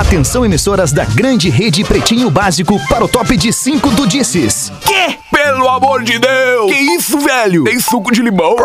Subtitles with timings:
[0.00, 4.72] Atenção, emissoras da grande rede Pretinho Básico para o top de 5 do Disses.
[4.80, 5.18] Que?
[5.30, 6.72] Pelo amor de Deus!
[6.72, 7.64] Que isso, velho?
[7.64, 8.56] Tem suco de limão?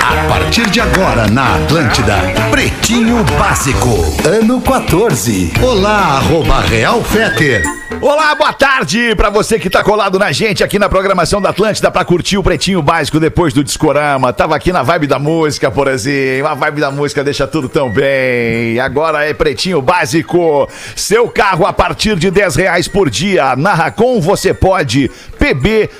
[0.00, 2.18] A partir de agora na Atlântida,
[2.52, 3.88] Pretinho Básico,
[4.24, 5.52] ano 14.
[5.60, 7.64] Olá, arroba Real Feter.
[8.00, 11.90] Olá, boa tarde para você que tá colado na gente aqui na programação da Atlântida
[11.90, 14.32] para curtir o Pretinho Básico depois do Discorama.
[14.32, 16.48] Tava aqui na vibe da música, por exemplo.
[16.48, 18.78] A vibe da música deixa tudo tão bem.
[18.78, 20.68] Agora é Pretinho Básico.
[20.94, 23.56] Seu carro a partir de 10 reais por dia.
[23.56, 25.10] Na Racon você pode.
[25.38, 25.90] PB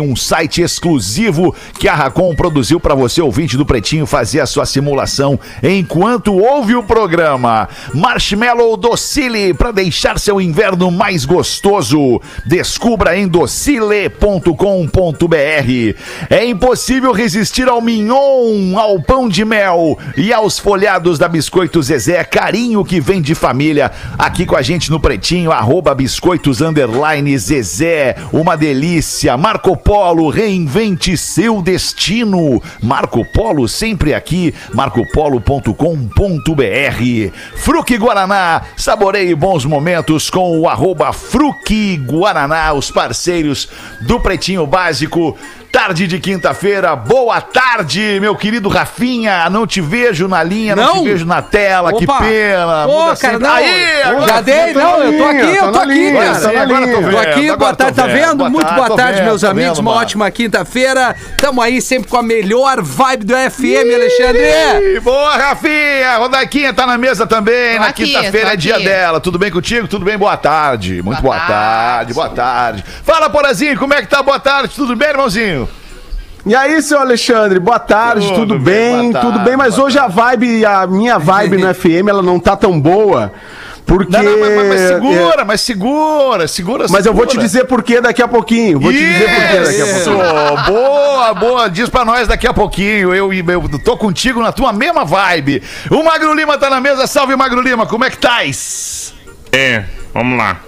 [0.00, 4.66] um site exclusivo que a Racon produziu para você, ouvinte do Pretinho, fazer a sua
[4.66, 7.68] simulação enquanto ouve o programa.
[7.94, 8.76] Marshmallow
[9.26, 12.20] Docile para deixar seu inverno mais gostoso.
[12.44, 14.46] Descubra em docile.com.br.
[16.30, 22.22] É impossível resistir ao mignon, ao pão de mel e aos folhados da Biscoito Zezé,
[22.22, 23.90] carinho que vem de família.
[24.16, 29.36] Aqui com a gente no Pretinho, arroba biscoitos underline Zezé, uma delícia.
[29.36, 32.62] Marco Polo, reinvente seu destino.
[32.80, 37.32] Marco Polo sempre aqui, marcopolo.com.br.
[37.56, 38.62] Fruque Guaraná,
[39.16, 41.10] saboreie bons momentos com o arroba
[42.04, 43.66] Guaraná, os parceiros
[44.02, 45.38] do Pretinho Básico.
[45.72, 49.48] Tarde de quinta-feira, boa tarde, meu querido Rafinha.
[49.50, 51.02] Não te vejo na linha, não, Não?
[51.02, 52.18] te vejo na tela, que Opa.
[52.20, 52.86] pena.
[52.86, 53.54] Ô, Muda cara, sempre- não.
[53.54, 56.34] Aí, agora Já dei, não, eu tô aqui, eu tô aqui, linha, cara.
[56.40, 58.50] sim, agora tô vendo, Tô aqui, agora boa tarde, tá vendo?
[58.50, 59.76] Muito boa tarde, vendo, meus amigos.
[59.78, 61.14] vendo, Uma ótima quinta-feira.
[61.36, 65.00] Tamo aí sempre com a melhor vibe do FM, Alexandre.
[65.02, 66.16] Boa, Rafinha!
[66.16, 67.74] Rodaquinha tá na mesa também.
[67.76, 69.20] Tô na quinta-feira é dia dela.
[69.20, 69.86] Tudo bem contigo?
[69.86, 70.16] Tudo bem?
[70.16, 71.02] Boa tarde.
[71.02, 71.52] Muito boa, Boa tarde.
[71.52, 72.14] tarde.
[72.14, 72.84] Boa tarde.
[73.04, 74.22] Fala, Porazinho, como é que tá?
[74.22, 74.74] Boa tarde.
[74.74, 75.65] Tudo bem, irmãozinho?
[76.46, 79.10] E aí, seu Alexandre, boa tarde, Tudo tudo, bem, bem?
[79.12, 82.38] boa tudo tarde, bem, mas hoje a vibe, a minha vibe no FM, ela não
[82.38, 83.32] tá tão boa,
[83.84, 84.12] porque...
[84.16, 87.46] Não, não, mas, mas- mas é, segura, mas segura, segura, mas eu vou te segura.
[87.48, 90.10] dizer por que daqui a pouquinho, vou te dizer por que daqui a Isso!
[90.12, 90.64] pouquinho.
[90.66, 91.68] Boa, boa.
[91.68, 93.12] Diz pra nós daqui a pouquinho.
[93.12, 95.62] Eu, eu tô contigo na tua mesma vibe.
[95.90, 97.06] O Magro Lima tá na mesa.
[97.08, 97.86] Salve, Magro Lima.
[97.86, 99.12] Como é que tais?
[99.50, 99.82] É,
[100.14, 100.58] vamos lá.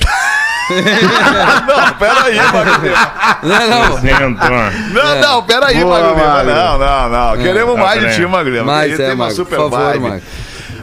[0.68, 3.12] Não, peraí, Magro Lima.
[3.42, 3.98] Não, não.
[4.00, 4.50] Sentou.
[4.92, 6.28] Não, não, peraí, Boa, Magro Lima.
[6.28, 6.54] Magro.
[6.54, 7.42] Não, não, não.
[7.42, 8.64] Queremos tá, mais de ti, Magro Lima.
[8.64, 10.02] Mais, Ele é, tem uma Magro, super por favor, vibe.
[10.02, 10.22] Magro.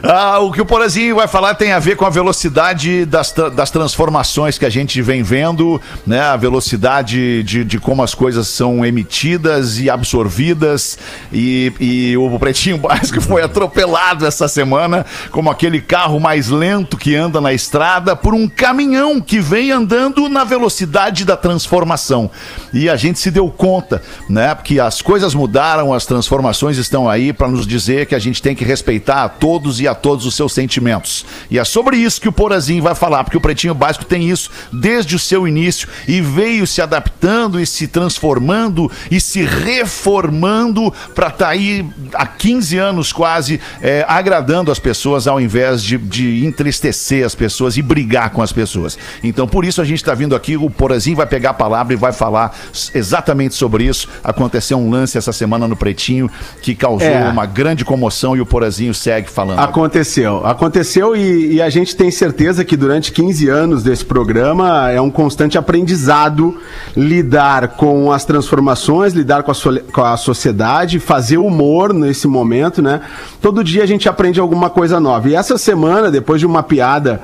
[0.08, 3.72] Ah, o que o Porazinho vai falar tem a ver com a velocidade das, das
[3.72, 6.20] transformações que a gente vem vendo, né?
[6.20, 10.96] A velocidade de, de como as coisas são emitidas e absorvidas.
[11.32, 17.16] E, e o Pretinho Básico foi atropelado essa semana como aquele carro mais lento que
[17.16, 22.30] anda na estrada por um caminhão que vem andando na velocidade da transformação.
[22.72, 24.00] E a gente se deu conta,
[24.30, 24.54] né?
[24.54, 28.54] Porque as coisas mudaram, as transformações estão aí para nos dizer que a gente tem
[28.54, 31.24] que respeitar a todos e a todos os seus sentimentos.
[31.50, 34.50] E é sobre isso que o Porazinho vai falar, porque o Pretinho Básico tem isso
[34.72, 41.28] desde o seu início e veio se adaptando e se transformando e se reformando para
[41.28, 47.24] estar aí há 15 anos quase é, agradando as pessoas ao invés de, de entristecer
[47.24, 48.98] as pessoas e brigar com as pessoas.
[49.22, 51.96] Então, por isso a gente está vindo aqui, o Porazinho vai pegar a palavra e
[51.96, 52.54] vai falar
[52.94, 54.08] exatamente sobre isso.
[54.22, 56.30] Aconteceu um lance essa semana no Pretinho
[56.62, 57.28] que causou É.
[57.28, 59.58] uma grande comoção e o Porazinho segue falando.
[59.60, 65.00] Aconteceu, aconteceu e, e a gente tem certeza que durante 15 anos desse programa é
[65.00, 66.56] um constante aprendizado
[66.96, 72.80] lidar com as transformações, lidar com a, sole- com a sociedade, fazer humor nesse momento,
[72.80, 73.00] né?
[73.40, 75.28] Todo dia a gente aprende alguma coisa nova.
[75.28, 77.20] E essa semana, depois de uma piada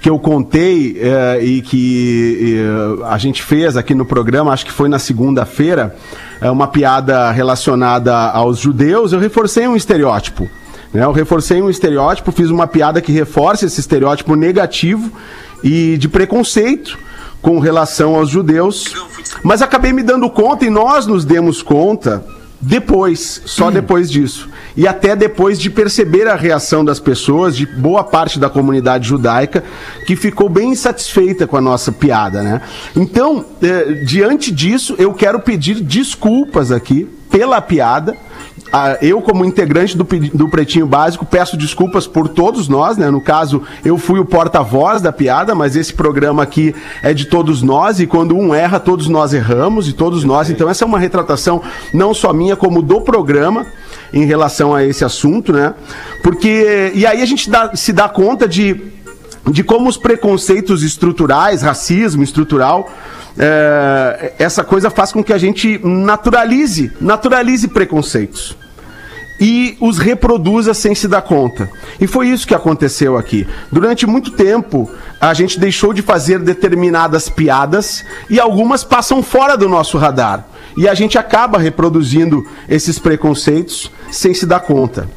[0.00, 2.58] que eu contei eh, e que
[3.00, 5.96] eh, a gente fez aqui no programa, acho que foi na segunda-feira,
[6.40, 10.48] é uma piada relacionada aos judeus, eu reforcei um estereótipo.
[10.94, 11.04] Né?
[11.04, 15.10] Eu reforcei um estereótipo, fiz uma piada que reforça esse estereótipo negativo
[15.62, 16.96] e de preconceito
[17.42, 18.94] com relação aos judeus,
[19.42, 22.24] mas acabei me dando conta e nós nos demos conta
[22.58, 24.48] depois, só depois disso.
[24.74, 29.62] E até depois de perceber a reação das pessoas, de boa parte da comunidade judaica,
[30.06, 32.62] que ficou bem insatisfeita com a nossa piada, né?
[32.96, 38.16] Então, eh, diante disso, eu quero pedir desculpas aqui pela piada.
[38.76, 43.08] Ah, eu, como integrante do, do Pretinho Básico, peço desculpas por todos nós, né?
[43.08, 47.62] No caso, eu fui o porta-voz da piada, mas esse programa aqui é de todos
[47.62, 50.50] nós, e quando um erra, todos nós erramos, e todos nós.
[50.50, 51.62] Então, essa é uma retratação
[51.92, 53.64] não só minha, como do programa
[54.12, 55.72] em relação a esse assunto, né?
[56.20, 56.90] Porque.
[56.96, 58.90] E aí a gente dá- se dá conta de,
[59.52, 62.90] de como os preconceitos estruturais, racismo estrutural,
[63.38, 68.63] é, essa coisa faz com que a gente naturalize, naturalize preconceitos
[69.38, 71.68] e os reproduza sem se dar conta.
[72.00, 73.46] E foi isso que aconteceu aqui.
[73.70, 74.90] Durante muito tempo,
[75.20, 80.46] a gente deixou de fazer determinadas piadas e algumas passam fora do nosso radar.
[80.76, 85.08] E a gente acaba reproduzindo esses preconceitos sem se dar conta.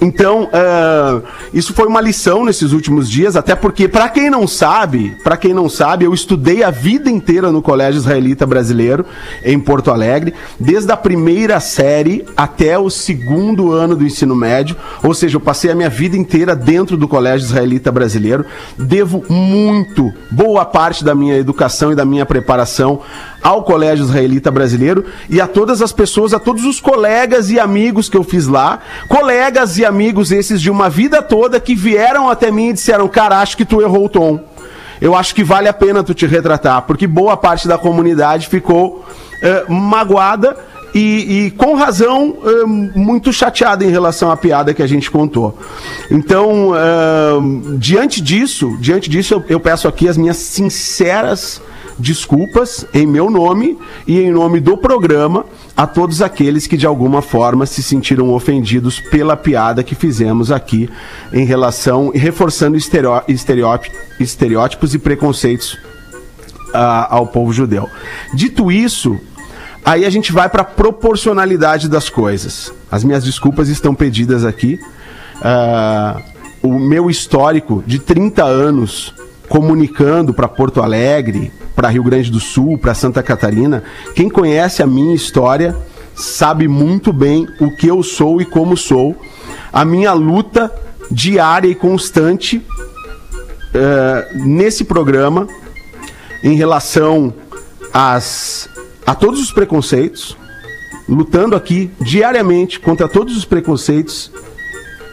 [0.00, 1.20] Então, ah,
[1.52, 5.52] isso foi uma lição nesses últimos dias, até porque, para quem não sabe, para quem
[5.52, 9.04] não sabe, eu estudei a vida inteira no Colégio Israelita Brasileiro,
[9.44, 15.12] em Porto Alegre, desde a primeira série até o segundo ano do ensino médio, ou
[15.14, 18.44] seja, eu passei a minha vida inteira dentro do Colégio Israelita Brasileiro,
[18.78, 23.00] devo muito, boa parte da minha educação e da minha preparação
[23.42, 28.08] ao Colégio Israelita Brasileiro e a todas as pessoas, a todos os colegas e amigos
[28.08, 32.50] que eu fiz lá, colegas e amigos esses de uma vida toda que vieram até
[32.50, 34.40] mim e disseram: Cara, acho que tu errou o tom.
[35.00, 39.04] Eu acho que vale a pena tu te retratar, porque boa parte da comunidade ficou
[39.40, 40.56] eh, magoada
[40.92, 45.56] e, e com razão eh, muito chateada em relação à piada que a gente contou.
[46.10, 51.62] Então, eh, diante disso, diante disso, eu, eu peço aqui as minhas sinceras
[51.98, 55.44] desculpas em meu nome e em nome do programa
[55.76, 60.88] a todos aqueles que de alguma forma se sentiram ofendidos pela piada que fizemos aqui
[61.32, 65.76] em relação reforçando estereó- estereótip- estereótipos e preconceitos
[66.72, 67.88] ah, ao povo judeu.
[68.34, 69.18] Dito isso,
[69.84, 72.72] aí a gente vai para a proporcionalidade das coisas.
[72.90, 74.78] As minhas desculpas estão pedidas aqui.
[75.42, 76.20] Ah,
[76.62, 79.14] o meu histórico de 30 anos
[79.48, 83.82] comunicando para Porto Alegre, para Rio Grande do Sul, para Santa Catarina,
[84.14, 85.76] quem conhece a minha história
[86.14, 89.16] sabe muito bem o que eu sou e como sou.
[89.72, 90.72] A minha luta
[91.10, 92.64] diária e constante
[93.72, 95.46] eh, nesse programa
[96.42, 97.32] em relação
[97.92, 98.68] às,
[99.06, 100.36] a todos os preconceitos,
[101.08, 104.30] lutando aqui diariamente contra todos os preconceitos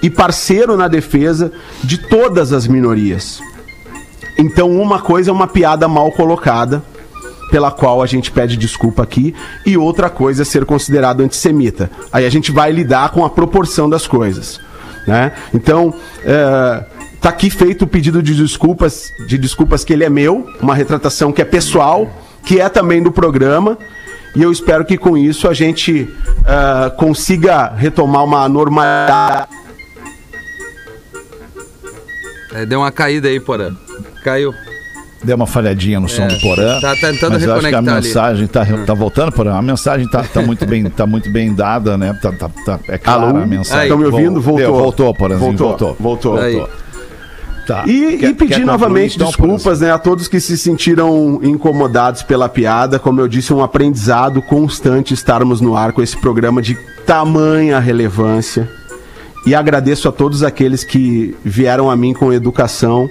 [0.01, 1.51] e parceiro na defesa
[1.83, 3.39] de todas as minorias.
[4.37, 6.83] Então, uma coisa é uma piada mal colocada,
[7.49, 9.33] pela qual a gente pede desculpa aqui,
[9.65, 11.89] e outra coisa é ser considerado antissemita.
[12.11, 14.59] Aí a gente vai lidar com a proporção das coisas.
[15.07, 15.31] Né?
[15.53, 15.93] Então,
[16.23, 16.83] é,
[17.21, 21.31] tá aqui feito o pedido de desculpas, de desculpas que ele é meu, uma retratação
[21.31, 22.09] que é pessoal,
[22.43, 23.77] que é também do programa.
[24.35, 26.09] E eu espero que com isso a gente
[26.45, 29.47] é, consiga retomar uma normalidade.
[32.53, 33.73] É, deu uma caída aí, Porã.
[34.25, 34.53] Caiu.
[35.23, 36.79] Deu uma falhadinha no som É, do Porã.
[36.81, 39.55] tá tentando mas eu acho que a reconectar mensagem tá, tá voltando, Porã.
[39.55, 42.17] A mensagem tá, tá, muito, bem, tá muito bem dada, né?
[42.21, 43.37] Tá, tá, tá- é clara Alô?
[43.39, 43.83] a mensagem.
[43.85, 44.41] Estão me ouvindo?
[44.41, 44.57] Vol- Voltou.
[44.57, 45.57] Deu, voltou, Porãzinho.
[45.57, 45.95] Voltou.
[45.99, 46.37] Voltou.
[46.37, 46.69] Voltou.
[47.65, 47.83] Tá.
[47.87, 52.47] E, Quer- e pedir novamente então, desculpas né, a todos que se sentiram incomodados pela
[52.47, 52.99] piada.
[52.99, 56.75] Como eu disse, é um aprendizado constante estarmos no ar com esse programa de
[57.07, 58.69] tamanha relevância.
[59.47, 63.09] E agradeço a todos aqueles que vieram a mim com educação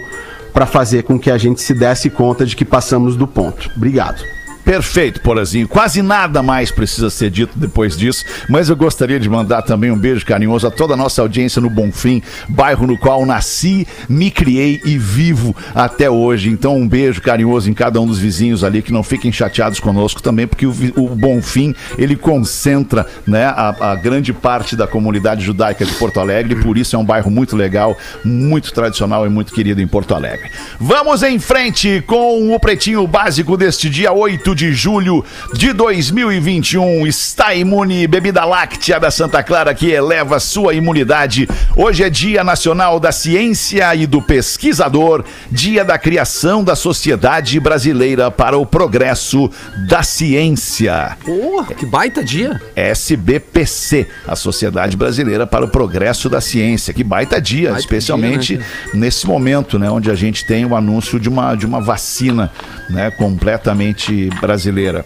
[0.55, 3.69] para fazer com que a gente se desse conta de que passamos do ponto.
[3.77, 4.25] Obrigado.
[4.65, 5.69] Perfeito, Porazinho.
[5.69, 9.99] Quase nada mais precisa ser dito depois disso, mas eu gostaria de mandar também um
[9.99, 14.81] beijo carinhoso a toda a nossa audiência no Bonfim, bairro no qual nasci, me criei
[14.85, 16.49] e vivo até hoje.
[16.49, 20.23] Então, um beijo carinhoso em cada um dos vizinhos ali, que não fiquem chateados conosco
[20.23, 25.85] também, porque o, o Bonfim, ele concentra né, a, a grande parte da comunidade judaica
[25.85, 29.83] de Porto Alegre, por isso é um bairro muito legal, muito tradicional e muito querido
[29.83, 30.51] em Porto Alegre.
[30.81, 37.07] Vamos em frente com o Pretinho Básico deste dia 8 de julho de 2021.
[37.07, 41.49] Está imune bebida láctea da Santa Clara que eleva sua imunidade.
[41.77, 48.31] Hoje é Dia Nacional da Ciência e do Pesquisador, dia da criação da Sociedade Brasileira
[48.31, 49.51] para o Progresso
[49.89, 51.17] da Ciência.
[51.25, 52.61] Porra, que baita dia.
[52.77, 56.95] SBPC, a Sociedade Brasileira para o Progresso da Ciência.
[56.95, 61.19] Que baita dia, Baita especialmente dia, nesse momento, né, onde a gente tem o anúncio
[61.19, 62.51] de uma, de uma vacina,
[62.89, 65.05] né, completamente brasileira.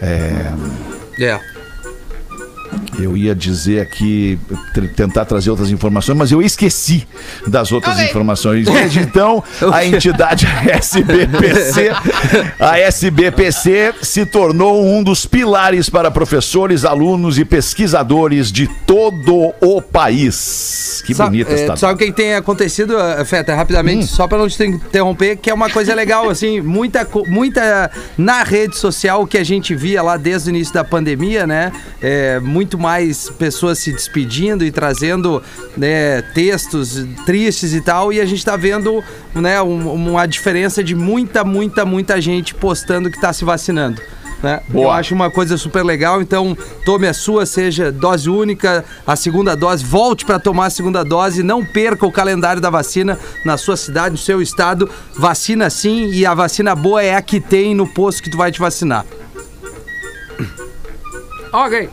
[0.00, 0.52] É,
[1.18, 1.40] É.
[2.98, 4.38] eu ia dizer aqui,
[4.96, 7.06] tentar trazer outras informações, mas eu esqueci
[7.46, 8.66] das outras informações.
[8.70, 11.90] Desde então, a entidade SBPC,
[12.58, 19.80] a SBPC se tornou um dos pilares para professores, alunos e pesquisadores de todo o
[19.80, 21.02] país.
[21.06, 24.36] Que Sabe, bonita é, esta sabe o que tem acontecido, eh, Feta, rapidamente, só pra
[24.36, 29.38] não te interromper, que é uma coisa legal, assim, muita, muita na rede social que
[29.38, 31.72] a gente via lá desde o início da pandemia, né?
[32.02, 35.40] É, muito mais mais pessoas se despedindo e trazendo
[35.76, 39.02] né, textos tristes e tal, e a gente tá vendo
[39.34, 44.02] né, um- uma diferença de muita, muita, muita gente postando que tá se vacinando.
[44.42, 44.60] Né?
[44.72, 49.54] Eu acho uma coisa super legal, então tome a sua, seja dose única, a segunda
[49.54, 53.76] dose, volte para tomar a segunda dose, não perca o calendário da vacina na sua
[53.76, 54.90] cidade, no seu estado.
[55.16, 58.50] Vacina sim, e a vacina boa é a que tem no posto que tu vai
[58.50, 59.04] te vacinar.
[61.52, 61.88] Ok.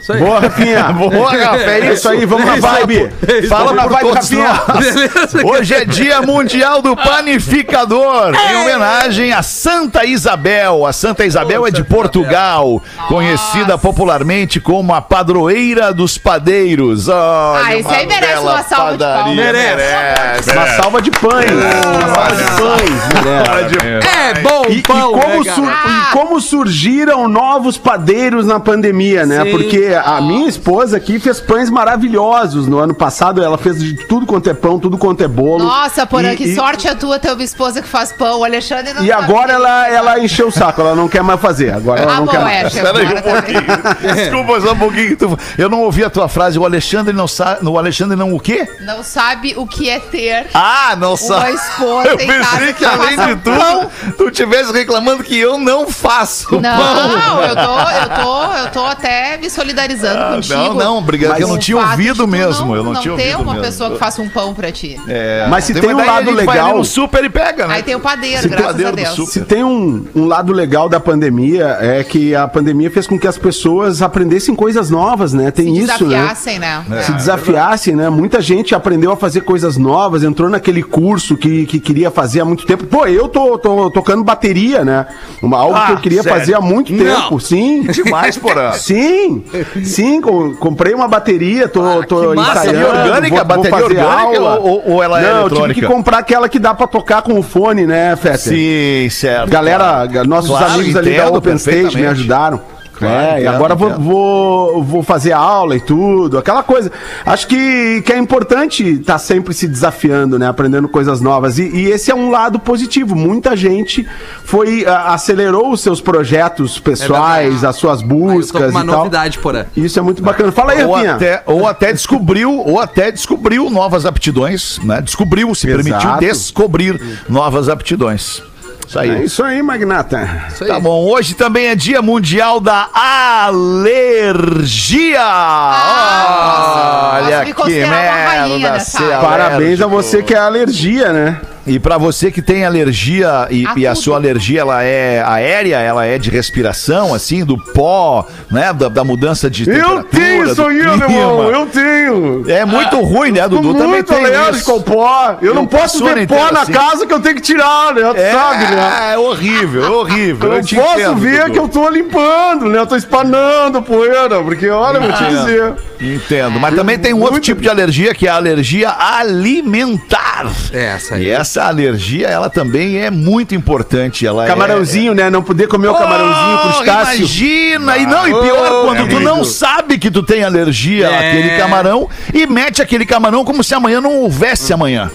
[0.00, 0.20] Isso aí.
[0.20, 0.84] Boa, Rafinha.
[0.92, 3.10] Boa, Rafa, é isso aí, vamos na vibe.
[3.48, 4.62] Fala na por vibe, Rafinha.
[5.44, 10.86] Hoje é Dia Mundial do Panificador, em homenagem a Santa Isabel.
[10.86, 17.08] A Santa Isabel é de Portugal, conhecida popularmente como a padroeira dos padeiros.
[17.08, 19.36] Olha, Ah, esse aí merece uma salva de palmas.
[19.36, 19.76] Merece.
[19.76, 20.50] merece.
[20.52, 21.50] Uma salva de pães.
[21.50, 24.06] Uma salva de pães.
[24.06, 25.88] É bom E, e pão, como né, sur- cara?
[25.88, 29.42] e como surgiram novos padeiros na pandemia, né?
[29.44, 29.50] Sim.
[29.90, 33.42] Porque a minha esposa aqui fez pães maravilhosos no ano passado.
[33.42, 35.64] Ela fez de tudo quanto é pão, tudo quanto é bolo.
[35.64, 38.38] Nossa, Porã, E- que e- sorte a tua ter uma esposa que faz pão.
[38.40, 41.72] O Alexandre não E agora ela, ela encheu o saco, ela não quer mais fazer.
[41.74, 42.56] Agora ela Ah, não bom, quer mais.
[42.66, 42.76] é, chefe.
[42.76, 44.14] Espera aí um pouquinho.
[44.14, 45.16] Desculpa só um pouquinho.
[45.16, 46.56] Tu- Eu não ouvi a tua frase.
[46.58, 47.66] O Alexandre não sabe.
[47.66, 48.68] O Alexandre não o quê?
[48.82, 51.52] Não sabe o que é ter Ah, não sabe.
[51.52, 53.90] esposa Eu pensei que que além de tudo, pão.
[54.16, 59.36] tu tivesse reclamando que eu não faço Não, eu tô, eu tô, eu tô até
[59.36, 60.06] me solidarizando contigo.
[60.06, 61.30] Ah, Não, não, obrigado.
[61.32, 62.74] Mas Eu não tinha ouvido mesmo.
[62.74, 63.60] eu não, não tinha ouvido uma mesmo.
[63.66, 64.98] pessoa que faça um pão pra ti.
[65.08, 67.74] É, Mas se tem um daí lado legal- ali no super e pega, né?
[67.74, 69.28] Aí tem o padeiro, Se graças padeiro a Deus.
[69.30, 73.26] Se tem um, um lado legal da pandemia, é que a pandemia fez com que
[73.26, 75.50] as pessoas aprendessem coisas novas, né?
[75.50, 76.16] Tem Se isso, né?
[76.18, 76.84] desafiassem, né?
[77.02, 78.10] se desafiassem, né?
[78.10, 82.44] Muita gente aprendeu a fazer coisas novas, entrou naquele curso que, que queria fazer há
[82.44, 82.84] muito tempo.
[82.86, 85.06] Pô, eu tô, tô tocando bateria, né?
[85.42, 86.38] Uma, algo Ah, que eu queria sério?
[86.38, 87.04] fazer há muito Não.
[87.22, 87.82] tempo, sim.
[87.82, 88.72] Demais, porra.
[88.80, 89.42] Sim,
[89.84, 92.66] sim, com- comprei uma bateria, tô, tô que massa.
[92.66, 92.86] ensaiando.
[92.86, 93.28] Orgânica?
[93.28, 95.74] vou- vou Bateria fazer orgânica ou- ou ela é Não, eu eletrônica?
[95.74, 98.38] tive que comprar aquela que dá pra tocar com o fone, né, Fetter?
[98.38, 99.50] Sim, certo.
[99.50, 102.60] Galera, ga- nossos Claro, amigos ali da Open Stage me ajudaram.
[103.00, 106.92] Claro, é, e agora vou, vou, vou fazer aula e tudo, aquela coisa.
[107.26, 110.46] Acho que, que é importante estar sempre se desafiando, né?
[110.46, 111.58] Aprendendo coisas novas.
[111.58, 113.16] E, e esse é um lado positivo.
[113.16, 114.06] Muita gente
[114.44, 118.82] foi a- acelerou os seus projetos pessoais, as suas Ah, eu tô com buscas uma
[118.82, 118.96] e tal.
[118.98, 119.66] novidade, porra.
[119.76, 120.52] Isso é muito bacana.
[120.52, 121.14] Fala aí, Ou Rafinha.
[121.14, 125.00] até, ou até descobriu, ou até descobriu novas aptidões, né?
[125.00, 125.82] Descobriu, se Exato.
[125.84, 128.42] permitiu descobrir novas aptidões.
[128.90, 129.10] Isso aí.
[129.10, 130.46] É isso aí, Magnata.
[130.48, 130.70] Isso aí.
[130.70, 135.20] Tá bom, hoje também é Dia Mundial da Alergia.
[135.20, 138.82] nossa, Olha me que merda.
[139.22, 141.40] Parabéns a você que é alergia, né?
[141.66, 145.76] E pra você que tem alergia e, A e a sua alergia ela é aérea,
[145.78, 150.54] ela é de respiração, assim, do pó, né, da, da mudança de temperatura.
[150.54, 151.44] do clima.
[151.52, 152.44] eu tenho.
[152.50, 153.74] É muito ruim, né, Dudu?
[153.74, 154.70] Também muito tem alérgico isso.
[154.70, 155.36] ao pó.
[155.42, 156.72] Eu não Eu posso passo o ano ver pó na assim.
[156.72, 158.02] casa que eu tenho que tirar, né?
[158.14, 159.12] Tu É, sabe, né?
[159.12, 160.48] é horrível, é horrível.
[160.50, 161.52] Eu não te posso entendo, ver Dudu.
[161.52, 162.78] que eu tô limpando, né?
[162.78, 165.44] Eu tô espanando poeira, porque olha, eu vou te Entendo.
[165.44, 165.74] dizer.
[166.00, 166.58] Entendo.
[166.58, 170.46] Mas também tem um outro tipo de alergia, que é a alergia alimentar.
[170.72, 171.24] É, essa aí.
[171.24, 174.26] E essa alergia, ela também é muito importante.
[174.26, 175.30] Ela Camarãozinho, né?
[175.30, 175.90] Não poder comer é...
[175.90, 177.16] o camarãozinho Oh, crustáceo.
[177.18, 177.98] Imagina!
[177.98, 179.20] E não, e pior, Oh, quando tu querido.
[179.20, 181.28] não sabe que tu tem alergia É.
[181.30, 185.10] àquele camarão e mete aquele camarão como se amanhã não houvesse amanhã.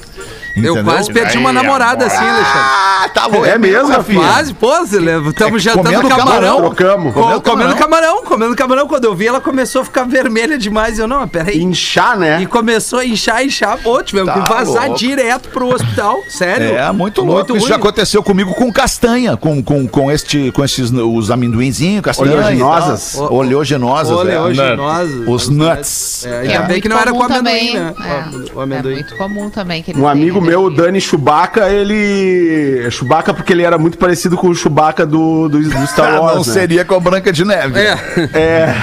[0.56, 0.84] Eu Entendeu?
[0.86, 2.50] quase perdi uma namorada assim, Alexandre.
[2.60, 3.46] Ah, tá bom.
[3.46, 4.20] É mesmo, Rafinha?
[4.22, 6.26] Quase, pô, estamos É, jantando comendo camarão.
[6.26, 6.58] camarão.
[6.62, 7.14] Trocamos.
[7.14, 7.78] Co- Comendo comendo camarão.
[7.78, 8.88] camarão, comendo camarão.
[8.88, 10.98] Quando eu vi, ela começou a ficar vermelha demais.
[10.98, 11.62] Eu, não, peraí.
[11.62, 12.42] Inchar, né?
[12.42, 13.78] E começou a inchar, inchar.
[13.80, 14.98] Pô, tivemos Tá que vazar louco.
[15.00, 16.18] direto pro hospital.
[16.30, 16.76] Sério.
[16.78, 17.52] É, muito louco.
[17.52, 17.68] Isso ruim.
[17.70, 23.14] já aconteceu comigo com castanha, com, com, com, este, com esses, os amendoinzinhos, castanha Oleaginosas.
[23.18, 23.34] tal.
[23.34, 24.18] Oleaginosas.
[24.18, 25.30] é.
[25.30, 26.26] Os nuts.
[26.26, 27.74] É, ainda É bem muito que não era com amendoim, também.
[27.76, 27.94] né?
[28.00, 28.94] É, O amendoim.
[28.94, 29.84] é muito comum também.
[29.84, 30.70] Que Um amigo meu, o.
[30.70, 32.90] Dani Chewbacca, ele.
[32.92, 36.34] Chewbacca porque ele era muito parecido com o Chewbacca do, do, do Star Ah, Wars.
[36.36, 36.54] não né?
[36.54, 37.80] seria com a Branca de Neve.
[37.80, 37.98] É.
[38.34, 38.76] É,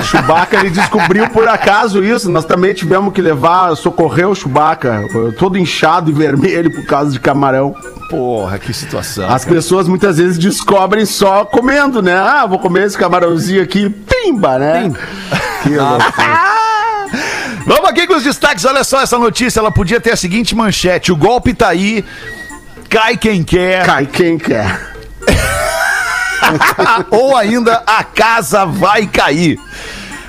[0.00, 2.30] o Chewbacca ele descobriu por acaso isso.
[2.30, 5.04] Nós também tivemos que levar, socorrer o Chewbacca,
[5.38, 7.74] todo inchado e vermelho por causa de camarão.
[8.10, 9.28] Porra, que situação.
[9.30, 12.14] As pessoas muitas vezes descobrem só comendo, né?
[12.14, 14.92] Ah, vou comer esse camarãozinho aqui, pimba, né?
[15.62, 16.52] Que loucura.
[17.66, 18.64] Vamos aqui com os destaques.
[18.64, 19.60] Olha só essa notícia.
[19.60, 22.04] Ela podia ter a seguinte manchete: o golpe tá aí.
[22.88, 24.92] Cai quem quer, Cai quem quer.
[27.10, 29.58] ou ainda a casa vai cair.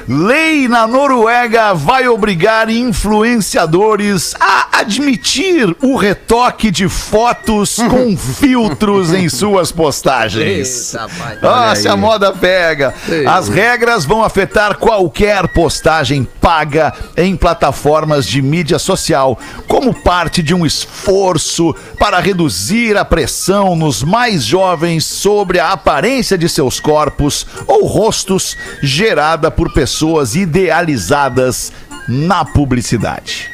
[0.07, 9.29] Lei na Noruega vai obrigar influenciadores a admitir o retoque de fotos com filtros em
[9.29, 10.93] suas postagens.
[11.41, 12.93] Ah, se a moda pega.
[13.27, 20.53] As regras vão afetar qualquer postagem paga em plataformas de mídia social, como parte de
[20.53, 27.47] um esforço para reduzir a pressão nos mais jovens sobre a aparência de seus corpos
[27.65, 29.92] ou rostos gerada por pessoas
[30.35, 31.71] idealizadas
[32.07, 33.49] na publicidade.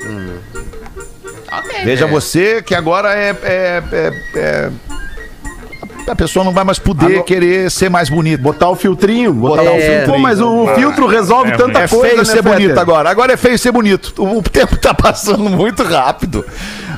[1.51, 1.83] Ok.
[1.83, 4.71] Veja você que agora é- é- é- é
[6.11, 8.41] a pessoa não vai mais poder querer ser mais bonita.
[8.41, 10.11] Botar o filtrinho, botar Botar o filtro.
[10.13, 12.51] Pô, mas o, o filtro resolve É, tanta É coisa, feio né, ser Fetter?
[12.53, 13.09] bonito agora.
[13.09, 14.13] Agora é feio ser bonito.
[14.17, 16.45] O, o tempo tá passando muito rápido.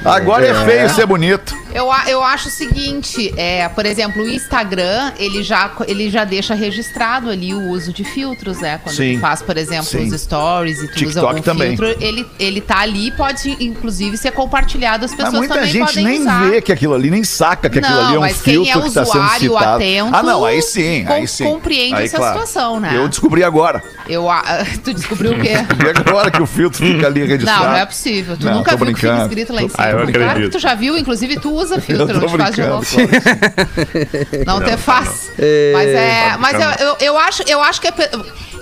[0.04, 1.56] Agora é, feio ser bonito.
[1.74, 6.54] Eu, eu acho o seguinte, é, por exemplo, o Instagram, ele já, ele já deixa
[6.54, 8.78] registrado ali o uso de filtros, né?
[8.84, 9.16] Quando Sim.
[9.16, 10.08] tu faz, por exemplo, Sim.
[10.14, 11.78] os stories e tu usa TikTok algum também.
[11.78, 16.02] filtro, ele, ele tá ali, pode inclusive ser compartilhado, as Mas pessoas muita também gente
[16.02, 16.50] nem usar.
[16.50, 18.70] vê que aquilo ali, nem saca que aquilo Não, ali é um mas quem filtro
[18.72, 19.76] é que está sendo citado.
[19.76, 21.44] atento, ah, não, aí sim, aí sim.
[21.44, 22.92] compreende Aí, essa situação, né?
[22.96, 23.84] Eu descobri agora.
[24.08, 24.28] Eu,
[24.84, 25.58] tu descobriu o quê?
[25.62, 27.64] Descobri agora que o filtro fica ali registrado.
[27.64, 28.36] Não, não é possível.
[28.38, 29.30] Tu Não, nunca viu o que fica brincando.
[29.30, 29.84] escrito lá em cima.
[29.84, 32.38] Ah, eu claro que tu já viu, inclusive tu usa Eu filtro, tô não te
[32.38, 32.86] faz de brincando.
[32.92, 34.46] louco.
[34.46, 35.32] Não te faz.
[35.74, 36.38] Mas é.
[36.40, 37.94] Mas eu, eu, eu acho, eu acho que é.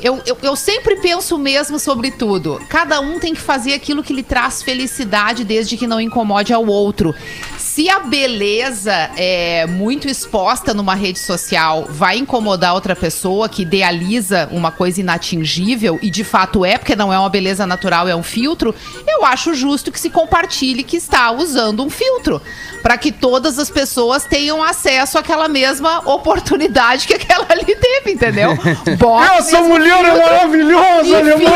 [0.02, 2.62] Eu, eu, eu sempre penso mesmo sobre tudo.
[2.70, 6.66] Cada um tem que fazer aquilo que lhe traz felicidade, desde que não incomode ao
[6.66, 7.14] outro.
[7.72, 14.50] Se a beleza é muito exposta numa rede social vai incomodar outra pessoa que idealiza
[14.52, 18.24] uma coisa inatingível, e de fato é, porque não é uma beleza natural, é um
[18.24, 18.74] filtro,
[19.08, 22.42] eu acho justo que se compartilhe que está usando um filtro.
[22.82, 28.58] Para que todas as pessoas tenham acesso àquela mesma oportunidade que aquela ali teve, entendeu?
[28.98, 31.54] Bota Essa mulher é maravilhosa, alemão!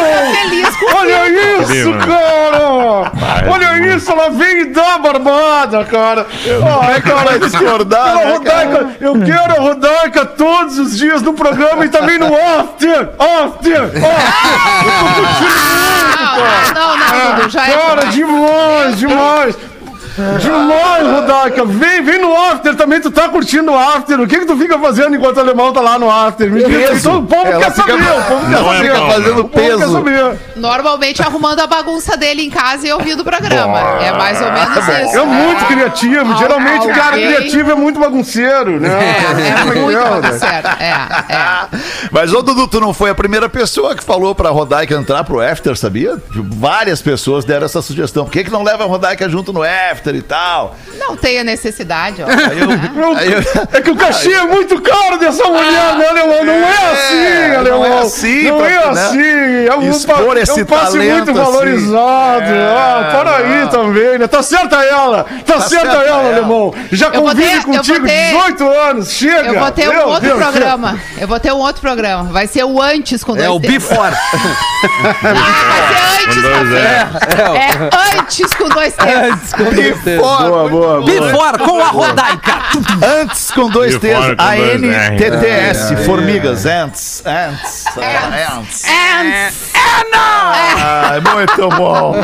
[0.95, 1.27] Olha
[1.63, 2.05] isso, né?
[2.05, 3.11] cara!
[3.49, 6.02] Olha isso, ela vem e dá barbada, cara!
[6.03, 11.33] Ai, cara, discordar, Quero a né, Rodaica, eu quero a Rodaica todos os dias no
[11.33, 13.09] programa e também no after!
[13.19, 13.91] After!
[16.73, 18.97] Não, não, não, Dudu, já é Cara, demais.
[18.97, 19.55] demais,
[20.39, 21.07] demais!
[21.07, 21.65] Rodaica!
[21.65, 24.19] Vem, vem no after também, tu tá curtindo o after.
[24.19, 26.49] O que que tu fica fazendo enquanto o alemão tá lá no after?
[26.51, 26.95] Me diz, Peso.
[27.09, 28.93] então, o povo Ela quer fica- saber, o povo quer é saber.
[28.93, 29.91] bom, fazendo O povo quer peso.
[29.93, 30.39] saber.
[30.55, 33.79] Normalmente arrumando a bagunça dele em casa e ouvindo o programa.
[34.01, 35.17] É mais ou menos isso.
[35.19, 36.31] É muito criativo.
[36.31, 38.89] Al- Geralmente, o cara criativo é muito bagunceiro, né?
[38.89, 40.21] É, é muito Legal, né?
[40.21, 40.67] bagunceiro.
[40.79, 41.77] É, é.
[42.11, 45.39] Mas, ô Dudu, tu não foi a primeira pessoa que falou pra Rodaica entrar pro
[45.41, 46.21] After, sabia?
[46.33, 48.25] Várias pessoas deram essa sugestão.
[48.25, 50.75] Por que, que não leva a Rodaica junto no After e tal?
[50.97, 52.27] Não tem a necessidade, ó.
[52.27, 52.69] Aí eu,
[53.03, 56.43] Eu- aí eu- É que o cachê é muito caro dessa mulher, né, alemão?
[56.45, 57.79] Não é assim, alemão.
[57.79, 59.05] não é assim, Não é né?
[59.05, 59.67] assim.
[59.67, 61.51] É um, Expor esse é um passe talento muito assim.
[61.51, 62.43] valorizado.
[62.43, 63.67] É, ah, para aí não.
[63.69, 64.27] também, né?
[64.27, 65.25] Tá certa ela.
[65.45, 66.27] Tá, certa certa ela, ela.
[66.37, 66.73] alemão.
[66.91, 69.11] Já Eu convive ter- contigo ter- 18 anos.
[69.11, 69.49] Chega.
[69.49, 70.99] Eu vou ter um Meu outro Deus, programa.
[71.17, 72.23] Eu vou ter um outro programa.
[72.31, 74.13] Vai ser o antes com dois É o before.
[75.23, 79.21] Ah, vai ser antes, Com dois Rafinha.
[79.21, 80.17] É antes com dois T's.
[80.17, 81.05] Boa, boa, boa.
[81.05, 82.63] Before com a Rodaica.
[83.21, 88.83] Antes com dois T's, A-N-T-T-S, formigas, ants, ants, ants.
[88.85, 89.73] Ants.
[90.15, 92.15] Ai, muito bom.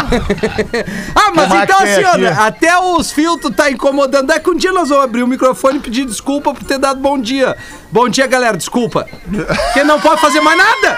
[1.15, 2.25] Ah, mas então assim, aqui?
[2.25, 4.31] até os filtros tá incomodando.
[4.31, 6.99] É que um dia nós vamos abrir o microfone e pedir desculpa por ter dado
[6.99, 7.55] bom dia.
[7.91, 9.05] Bom dia, galera, desculpa.
[9.23, 10.97] Porque não pode fazer mais nada.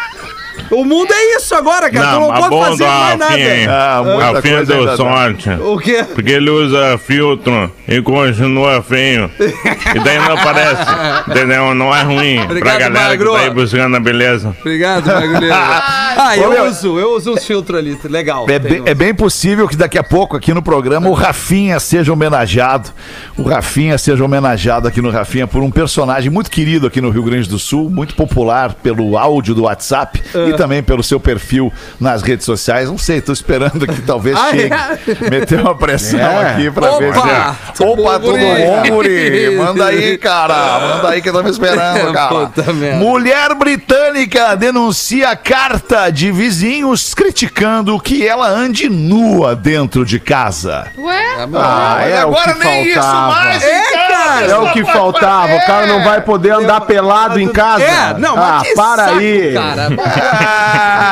[0.70, 2.06] O mundo é isso agora, cara.
[2.08, 3.36] tu Não, não mas pode fazer mais nada.
[3.70, 5.50] Ah, muita Rafinha coisa deu sorte.
[5.50, 6.06] O quê?
[6.14, 9.30] Porque ele usa filtro e continua feio.
[9.40, 10.82] E daí não aparece.
[11.30, 11.74] Entendeu?
[11.74, 13.32] Não é ruim Obrigado, pra galera Magro.
[13.32, 14.56] que tá aí buscando a beleza.
[14.60, 15.56] Obrigado, Magulheiro.
[16.14, 17.98] Ah, Ô, eu meu- uso, eu uso uns filtros ali.
[18.04, 18.46] Legal.
[18.50, 22.12] É bem, é bem possível que daqui a pouco aqui no programa o Rafinha seja
[22.12, 22.90] homenageado.
[23.38, 27.24] O Rafinha seja homenageado aqui no Rafinha por um personagem muito querido aqui no Rio
[27.24, 30.50] Grande do Sul, muito popular pelo áudio do WhatsApp Ah.
[30.52, 32.90] E também pelo seu perfil nas redes sociais.
[32.90, 34.74] Não sei, tô esperando que talvez Ah, chegue.
[34.74, 35.30] é?
[35.30, 36.52] Meter uma pressão É.
[36.52, 37.16] aqui pra ver.
[37.18, 37.56] Opa!
[37.74, 39.48] se- Opa, tudo bom, guri?
[39.54, 39.58] Isso.
[39.64, 40.80] Manda aí, cara.
[40.96, 42.30] Manda aí que eu tô me esperando, cara.
[42.48, 42.98] Puta merda.
[42.98, 50.88] Mulher britânica denuncia carta de vizinhos criticando que ela ande nua dentro de casa.
[50.98, 51.22] Ué?
[51.56, 53.50] Ah, é o que faltava.
[53.54, 54.01] É,
[54.40, 54.52] cara.
[54.52, 55.56] É o que faltava.
[55.56, 57.84] O cara não vai poder andar pelado em casa.
[57.84, 59.54] É, não, ah, mas que para saco, aí.
[59.54, 59.90] cara.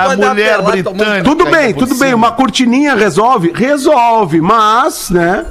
[0.00, 1.22] Ah, mulher britânica.
[1.22, 2.14] Tudo bem, tudo bem.
[2.14, 3.52] Uma cortininha resolve?
[3.54, 5.44] Resolve, mas, né?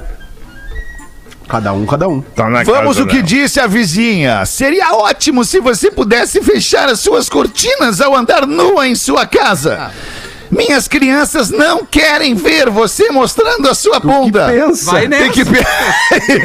[1.48, 2.20] Cada um, cada um.
[2.20, 3.26] Tá na Vamos o que dela.
[3.26, 4.44] disse a vizinha.
[4.44, 9.90] Seria ótimo se você pudesse fechar as suas cortinas ao andar nua em sua casa.
[10.50, 14.46] Minhas crianças não querem ver você mostrando a sua bunda.
[14.48, 14.90] Pensa.
[14.92, 15.32] Vai Tem nessa.
[15.32, 15.58] que, pe-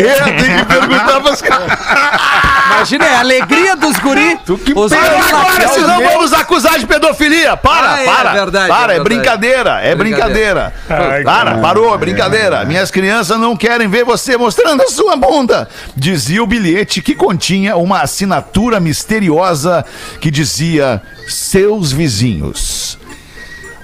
[0.04, 1.72] É, tem que perguntar pras caras.
[2.76, 4.38] Imagina, é a alegria dos guri.
[4.46, 5.36] Tu que Os pensa.
[5.38, 7.56] Agora, senão vamos acusar de pedofilia.
[7.56, 8.32] Para, Ah, é para.
[8.34, 10.74] verdade, para, é é, brincadeira, é brincadeira.
[10.90, 12.66] Ai, para, parou, é brincadeira.
[12.66, 15.68] Minhas crianças não querem ver você mostrando a sua bunda.
[15.96, 19.86] Dizia o bilhete que continha uma assinatura misteriosa
[20.20, 22.98] que dizia seus vizinhos.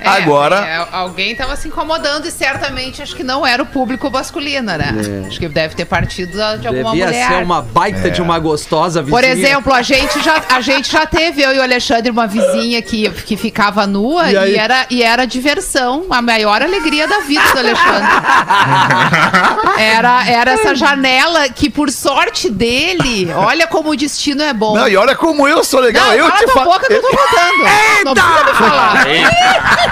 [0.02, 4.10] É, Agora- é, alguém tava se incomodando e certamente acho que não era o público
[4.10, 4.96] masculino, né?
[5.28, 7.28] Acho que deve ter partido de alguma Devia mulher.
[7.28, 9.18] ser uma baita de uma gostosa vizinha.
[9.20, 12.82] Por exemplo, a gente, já, a gente já teve, eu e o Alexandre, uma vizinha
[12.82, 17.44] que, que ficava nua E e, era, e era diversão, a maior alegria da vida
[17.52, 18.10] do Alexandre.
[19.80, 24.76] Era, era essa janela que, por sorte dele, olha como o destino é bom.
[24.76, 26.06] Não, e olha como eu sou legal.
[26.08, 28.06] Não, eu cala te tua fa- boca que eu tô contando.
[28.06, 29.06] Não precisa me falar.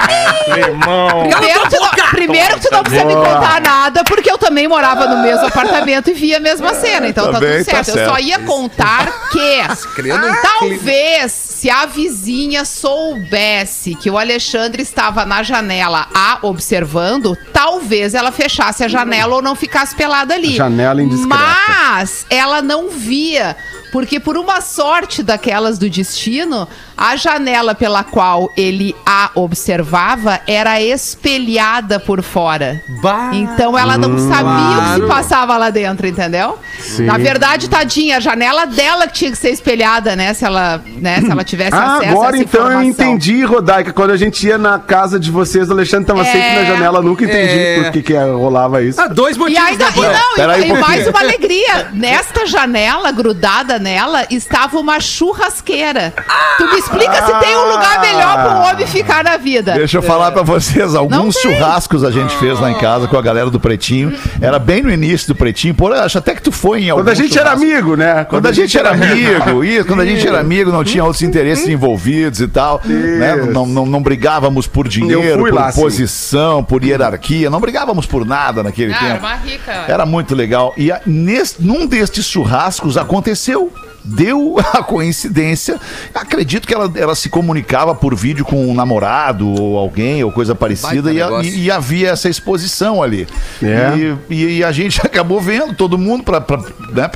[0.48, 1.28] Meu irmão.
[1.30, 5.22] Primeiro, tu não, primeiro tu não precisa me contar nada, porque eu também morava no
[5.22, 7.08] mesmo apartamento e via a mesma cena.
[7.08, 7.98] Então tá Também tudo tá certo.
[8.00, 9.62] Eu só ia contar que
[9.96, 17.38] criando um talvez se a vizinha soubesse que o Alexandre estava na janela a observando,
[17.52, 20.56] talvez ela fechasse a janela ou não ficasse pelada ali.
[20.56, 21.36] Janela indiscreta.
[21.36, 23.56] Mas ela não via.
[23.98, 30.80] Porque por uma sorte daquelas do destino, a janela pela qual ele a observava era
[30.80, 32.80] espelhada por fora.
[33.02, 33.32] Bah.
[33.34, 35.08] Então ela não sabia o que se claro.
[35.08, 36.60] passava lá dentro, entendeu?
[37.00, 40.32] Na verdade, tadinha, a janela dela que tinha que ser espelhada, né?
[40.36, 43.06] Se ela, né, se ela tivesse Ah, acesso a agora essa então eu informação.
[43.16, 43.92] entendi, Rodaica.
[43.94, 46.32] Quando a gente ia na casa de vocês, o Alexandre tava É.
[46.32, 47.00] sempre na janela.
[47.00, 47.84] Eu nunca entendi É.
[47.84, 49.02] por que, que rolava isso.
[49.02, 49.64] Ah, dois E motivos.
[49.64, 51.90] ainda, né, e não, e, e mais uma alegria.
[51.94, 56.14] Nesta janela, grudada nela, estava uma churrasqueira.
[56.58, 59.74] Tu me explica se tem um lugar melhor para um homem ficar na vida.
[59.74, 63.22] Deixa eu falar pra vocês, alguns churrascos a gente fez lá em casa com a
[63.22, 64.14] galera do Pretinho.
[64.42, 65.74] Era bem no início do Pretinho.
[65.74, 67.72] Pô, eu acho até que tu foi em algum Quando a gente era churrasco.
[67.72, 68.26] amigo, né?
[68.26, 71.68] Quando a gente era amigo, isso, quando a gente era amigo, não tinha outros interesses
[71.70, 72.82] envolvidos e tal.
[72.84, 73.36] Né?
[73.54, 75.80] Não, não, não brigávamos por dinheiro, por lá, sim.
[75.82, 77.50] posição, por hierarquia.
[77.50, 79.26] Não brigávamos por nada naquele Ah, era tempo.
[79.26, 79.72] uma rica.
[79.88, 80.74] Era muito legal.
[80.76, 83.72] E a- nesse, num destes churrascos aconteceu.
[84.08, 85.80] Deu a coincidência.
[86.14, 90.56] Acredito que ela, ela se comunicava por vídeo com um namorado ou alguém ou coisa
[90.56, 93.28] parecida e, a- e- e havia essa exposição ali.
[93.62, 93.94] É.
[94.30, 97.10] E, e- e a gente acabou vendo todo mundo pra, pra, né,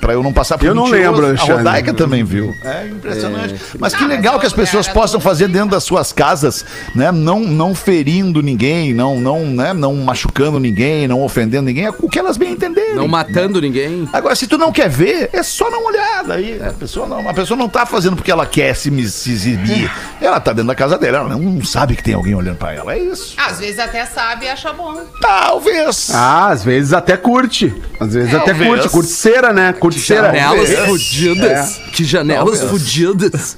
[0.00, 1.34] pra eu não passar por Eu não lembro, A.
[1.56, 2.52] Rodaica também viu.
[2.64, 3.54] É impressionante.
[3.78, 6.64] Mas que legal que as pessoas possam fazer dentro das suas casas,
[6.94, 7.10] né?
[7.12, 9.72] Não, não ferindo ninguém, não, não, né?
[9.72, 12.94] não machucando ninguém, não ofendendo ninguém, é o que elas bem entenderem.
[12.94, 14.08] Não matando ninguém.
[14.12, 15.88] Agora, se tu não quer ver, é só dar uma
[16.28, 16.60] aí.
[16.62, 19.90] A pessoa não, a pessoa não tá fazendo porque ela quer se, se exibir.
[20.20, 22.92] Ela tá dentro da casa dela, ela não sabe que tem alguém olhando pra ela.
[22.92, 23.34] É isso.
[23.38, 24.94] Às vezes até sabe e acha bom.
[25.20, 26.10] Talvez.
[26.12, 27.74] Ah, às vezes até curte.
[27.98, 28.68] Às vezes até Talvez.
[28.68, 28.88] curte.
[28.90, 29.72] Curticeira, né?
[29.72, 30.26] Curticeira.
[30.26, 30.86] Janelas Talvez.
[30.90, 31.76] fudidas.
[31.92, 32.70] Que janelas Talvez.
[32.82, 33.56] fudidas.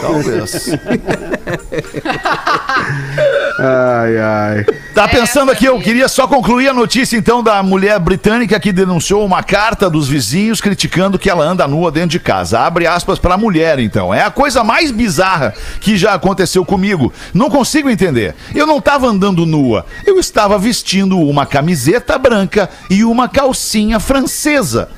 [0.00, 0.70] Talvez.
[3.58, 4.66] Ai, ai.
[4.94, 9.24] Tá pensando aqui, eu queria só concluir a notícia então da mulher britânica que denunciou
[9.24, 12.60] uma carta dos vizinhos criticando que ela anda nua dentro de casa.
[12.60, 14.12] Abre aspas pra mulher então.
[14.12, 17.12] É a coisa mais bizarra que já aconteceu comigo.
[17.34, 18.34] Não consigo entender.
[18.54, 19.84] Eu não tava andando nua.
[20.06, 24.88] Eu estava vestindo uma camiseta branca e uma calcinha francesa.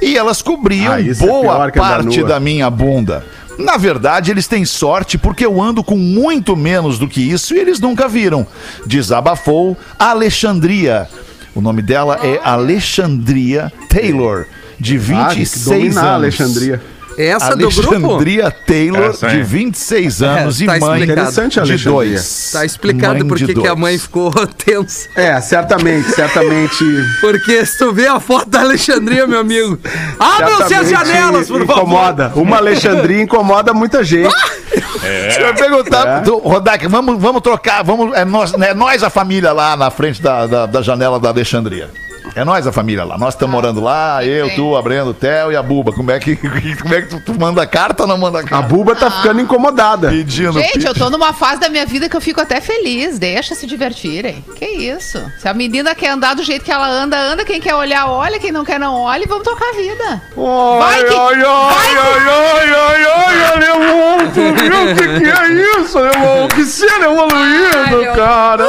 [0.00, 3.24] E elas cobriam Ah, é boa andar parte da minha bunda.
[3.58, 7.58] Na verdade, eles têm sorte porque eu ando com muito menos do que isso e
[7.58, 8.46] eles nunca viram.
[8.86, 11.08] Desabafou Alexandria.
[11.54, 14.46] O nome dela é Alexandria Taylor,
[14.82, 16.14] de Ah, tem que 26 dominar a anos.
[16.14, 16.82] Alexandria.
[17.18, 17.94] Essa do grupo?
[17.94, 21.12] Alexandria Taylor, Essa de 26 anos É, tá e mãe explicado.
[21.20, 21.92] Interessante, de Alexandria.
[21.92, 22.50] dois.
[22.54, 24.32] Tá explicado Mãe por que a mãe ficou
[24.64, 25.08] tensa.
[25.14, 26.82] É, certamente, certamente.
[27.20, 29.78] Porque se tu vê a foto da Alexandria, meu amigo.
[30.18, 31.82] Abram-se as certamente janelas, por favor.
[31.82, 32.32] Incomoda.
[32.34, 34.32] Uma Alexandria incomoda muita gente.
[35.02, 39.52] Deixa eu perguntar, do, Rodak, vamos, vamos trocar, vamos, é nós, é nós a família
[39.52, 41.90] lá na frente da, da, da janela da Alexandria.
[42.34, 43.18] É nós a família lá.
[43.18, 45.92] Nós estamos morando lá, eu, tu, a Brenda, o Theo e a Buba.
[45.92, 46.34] Como é que,
[46.80, 48.66] como é que tu, tu manda carta ou não manda A carta?
[48.68, 50.08] buba tá ficando incomodada.
[50.08, 50.52] Pedindo.
[50.58, 53.18] Gente, eu tô numa fase da minha vida que eu fico até feliz.
[53.18, 54.42] Deixa se divertirem.
[54.56, 55.22] Que isso?
[55.38, 57.44] Se a menina quer andar do jeito que ela anda, anda.
[57.44, 58.38] Quem quer olhar, olha.
[58.38, 59.24] Quem não quer, não olha.
[59.24, 60.22] E vamos tocar a vida.
[60.34, 65.30] Vai que- ai, vai que- ai, ai, ai, ai, alemão, tu viu o que, que
[65.30, 66.48] é isso, alemão?
[66.48, 68.64] Que cena Ai, evoluído, meu- cara.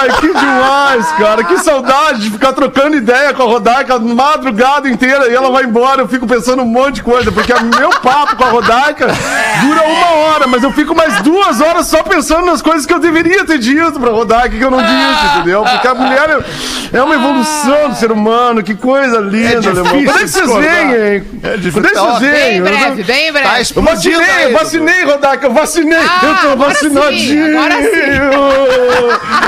[0.00, 1.42] Ai, que demais, cara.
[1.44, 6.00] Que saudade de ficar trocando ideia com a Rodaica madrugada inteira e ela vai embora.
[6.02, 9.82] Eu fico pensando um monte de coisa, porque o meu papo com a Rodaica dura
[9.82, 13.44] uma hora, mas eu fico mais duas horas só pensando nas coisas que eu deveria
[13.44, 15.62] ter dito pra Rodaica que eu não disse, entendeu?
[15.64, 18.62] Porque a mulher é- é uma evolução do ser humano.
[18.62, 20.04] Que coisa linda, alemão.
[20.04, 21.24] Quando é que vocês vêm, hein?
[21.42, 21.72] É difícil.
[21.72, 22.52] Quando é que vocês Bem vêm?
[22.52, 23.48] em Eu breve, bem em breve.
[23.48, 25.98] Tá eu vacinei, eu vacinei, Rodaica, eu vacinei.
[25.98, 27.58] Ah, eu tô agora sim, vacinadinho.
[27.58, 27.74] agora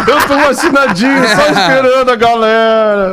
[0.06, 3.10] Eu tô vacinadinho, só esperando a galera.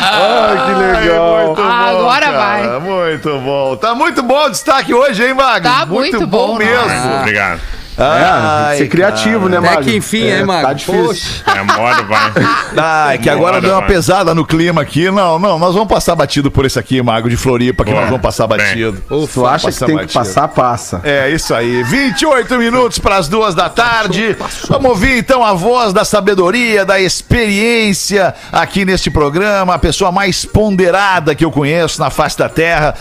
[0.00, 1.46] Ai, que legal.
[1.46, 2.80] muito Ah, agora cara, vai.
[2.80, 3.76] Muito bom.
[3.76, 5.70] Tá muito bom o destaque hoje, hein, Magno?
[5.70, 7.16] Tá muito bom, mesmo.
[7.20, 7.60] Obrigado.
[8.00, 9.84] É, Ai, ser criativo, né, Até Magno?
[9.84, 10.68] que enfim, hein, Magno?
[10.68, 11.04] Tá difícil.
[11.04, 11.44] Poxa.
[11.52, 12.32] Demora, vai.
[12.76, 13.88] Ah, é que agora deu uma vai.
[13.88, 15.10] pesada no clima aqui.
[15.10, 18.02] Não, não, nós vamos passar batido por esse aqui, Mago de Floripa, que Boa.
[18.02, 19.02] nós vamos passar batido.
[19.32, 21.00] Tu acha que tem que passar, passa.
[21.04, 21.82] É isso aí.
[21.82, 24.36] 28 minutos para as duas da tarde.
[24.68, 29.74] Vamos ouvir então a voz da sabedoria, da experiência aqui neste programa.
[29.74, 32.94] A pessoa mais ponderada que eu conheço na face da terra.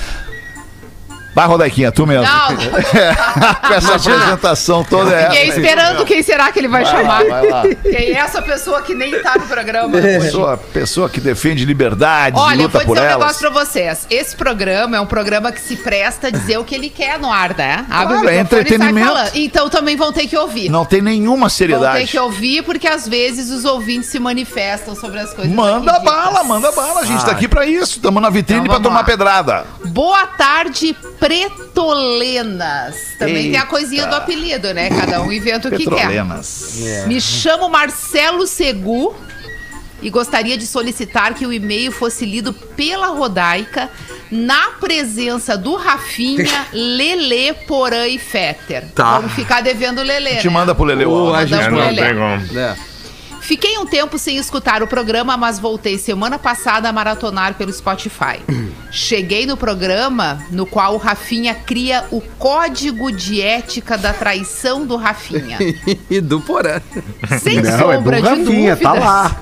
[1.40, 2.26] Vai, Rodaiquinha, tu mesmo.
[2.26, 2.48] Não,
[3.68, 7.24] Com essa apresentação toda é fiquei esperando quem será que ele vai, chamar.
[7.24, 7.64] vai lá.
[7.82, 9.90] Quem é essa pessoa que nem tá no programa?
[10.20, 13.20] Pessoa, pessoa que defende liberdade, Olha, eu luta vou por dizer um elas.
[13.20, 14.06] negócio pra vocês.
[14.10, 17.32] Esse programa é um programa que se presta a dizer o que ele quer no
[17.32, 17.86] ar, né?
[17.90, 19.14] Abre Claro, é e sai entretenimento.
[19.36, 20.70] Então também vão ter que ouvir.
[20.70, 22.08] Não tem nenhuma Vão ter seriedade.
[22.08, 25.54] que ouvir, porque às vezes os ouvintes se manifestam sobre as coisas.
[25.54, 27.00] Manda bala, manda bala.
[27.02, 27.98] A gente tá aqui pra isso.
[27.98, 29.04] Estamos na vitrine Então pra tomar lá.
[29.06, 29.66] pedrada.
[29.86, 30.96] Boa tarde,
[31.30, 32.96] Pretolenas.
[33.20, 34.90] Também tem a coisinha do apelido, né?
[34.90, 35.90] Cada um inventa o que quer.
[35.96, 36.80] Petrolenas.
[37.08, 39.16] Me chamo Marcelo Segu
[40.02, 43.90] e gostaria de solicitar que o e-mail fosse lido pela Rodaica
[44.32, 48.86] na presença do Rafinha, Lelê, Porã e Fetter.
[48.96, 49.18] Tá.
[49.20, 50.54] Vamos ficar devendo o Lelê, A gente né?
[50.54, 50.86] manda pro.
[50.86, 52.02] Ô, a Mandamos gente É, pro não Lelê.
[52.02, 52.60] tem como.
[52.60, 52.76] É.
[53.50, 58.40] Fiquei um tempo sem escutar o programa, mas voltei semana passada a maratonar pelo Spotify.
[58.92, 64.96] Cheguei no programa no qual o Rafinha cria o código de ética da traição do
[64.96, 65.58] Rafinha.
[66.12, 66.80] E do Porã.
[67.42, 68.80] Sem Não, é do sombra de Rafinha, dúvidas.
[68.82, 69.42] tá lá.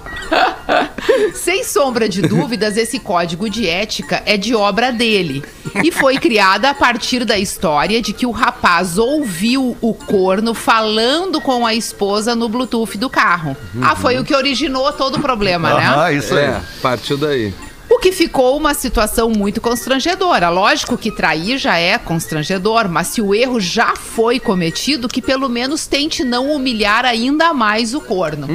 [1.34, 5.43] Sem sombra de dúvidas, esse código de ética é de obra dele.
[5.84, 11.39] E foi criada a partir da história de que o rapaz ouviu o corno falando
[11.39, 13.56] com a esposa no Bluetooth do carro.
[13.82, 15.88] Ah, foi o que originou todo o problema, né?
[15.88, 16.45] Aham, isso aí.
[16.45, 17.53] É, partiu daí.
[17.89, 20.49] O que ficou uma situação muito constrangedora.
[20.49, 25.47] Lógico que trair já é constrangedor, mas se o erro já foi cometido, que pelo
[25.47, 28.47] menos tente não humilhar ainda mais o corno.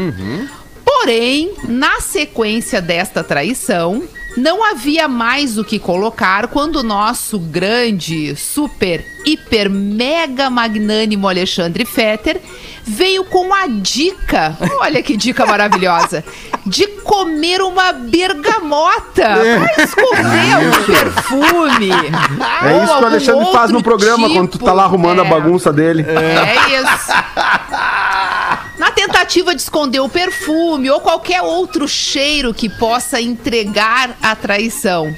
[1.03, 4.05] Porém, na sequência desta traição,
[4.37, 11.85] não havia mais o que colocar quando o nosso grande, super, hiper, mega magnânimo Alexandre
[11.85, 12.41] Fetter
[12.85, 16.25] veio com a dica, olha que dica maravilhosa,
[16.65, 21.91] de comer uma bergamota pra esconder o perfume.
[22.62, 25.73] É isso que o Alexandre faz no programa quando tu tá lá arrumando a bagunça
[25.73, 26.07] dele.
[26.09, 27.12] É isso.
[29.12, 35.14] Tentativa de esconder o perfume ou qualquer outro cheiro que possa entregar a traição.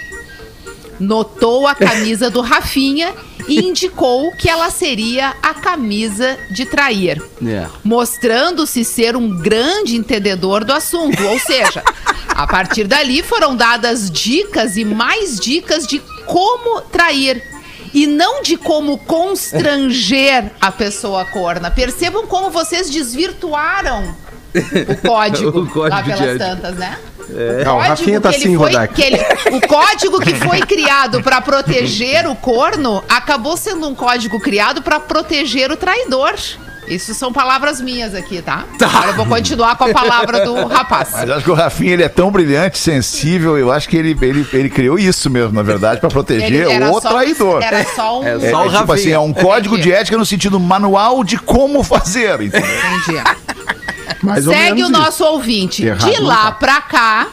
[0.99, 3.15] Notou a camisa do Rafinha
[3.47, 7.67] e indicou que ela seria a camisa de trair É.
[7.85, 11.23] mostrando-se ser um grande entendedor do assunto.
[11.25, 11.83] Ou seja,
[12.29, 17.54] a partir dali foram dadas dicas e mais dicas de como trair.
[17.95, 21.71] E não de como constranger a pessoa corna.
[21.71, 24.15] Percebam como vocês desvirtuaram
[24.55, 26.99] o código, O código lá pelas tantas, né?
[27.65, 31.23] Não, o Rafinha tá que ele assim, foi- que ele- o código que foi criado
[31.23, 36.35] para proteger o corno acabou sendo um código criado para proteger o traidor.
[36.87, 38.65] Isso são palavras minhas aqui, tá?
[38.81, 41.09] Agora eu vou continuar com a palavra do rapaz.
[41.13, 44.47] Mas acho que o Rafinha ele é tão brilhante, sensível, eu acho que ele, ele,
[44.53, 47.63] ele criou isso mesmo, na verdade, pra proteger o só- traidor.
[47.63, 48.25] Era só um.
[48.25, 51.25] É É, só o é tipo assim, é um código de ética no sentido manual
[51.25, 52.69] de como fazer, entendeu?
[52.69, 53.23] Entendi.
[54.23, 55.85] Mais Segue o nosso ouvinte.
[55.85, 56.53] Errado de lá tá.
[56.53, 57.27] pra cá,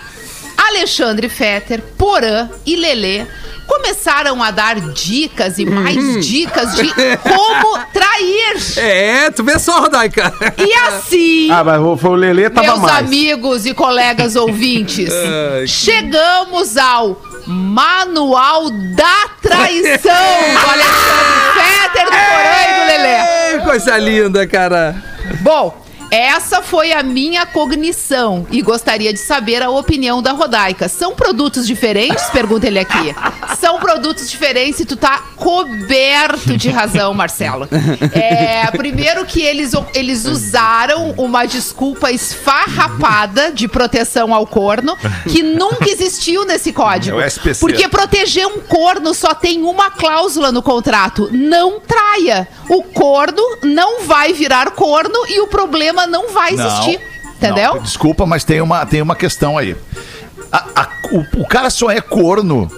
[0.57, 3.25] Alexandre Fetter, Porã e Lelê
[3.71, 6.19] começaram a dar dicas e mais Uhum.
[6.19, 6.87] dicas de
[7.23, 8.55] como trair.
[8.77, 10.33] É, tu vê só, Rodaica.
[10.57, 11.49] E assim.
[11.49, 12.97] Ah, mas o- foi o Lelê tava Meus mais.
[12.97, 15.09] amigos e colegas ouvintes,
[15.67, 20.11] chegamos ao Manual da Traição
[20.53, 23.53] do Alexandre Fetter, do Porã e do Lelê.
[23.53, 24.95] Ei, coisa linda, cara.
[25.41, 30.89] Bom, Essa foi a minha cognição e gostaria de saber a opinião da Rodaica.
[30.89, 32.25] São produtos diferentes?
[32.31, 33.15] Pergunta ele aqui.
[33.57, 37.65] São produtos diferentes e tu tá coberto de razão, Marcelo.
[38.13, 44.97] É, primeiro que eles, eles usaram uma desculpa esfarrapada de proteção ao corno
[45.29, 47.19] que nunca existiu nesse código.
[47.21, 47.59] É o SPC.
[47.59, 52.47] Porque proteger um corno só tem uma cláusula no contrato: não traia.
[52.69, 56.99] O corno não vai virar corno e o problema não vai existir.
[57.37, 57.75] Entendeu?
[57.75, 59.75] Não, desculpa, mas tem uma, tem uma questão aí.
[60.51, 62.69] A- a- o, o cara só é corno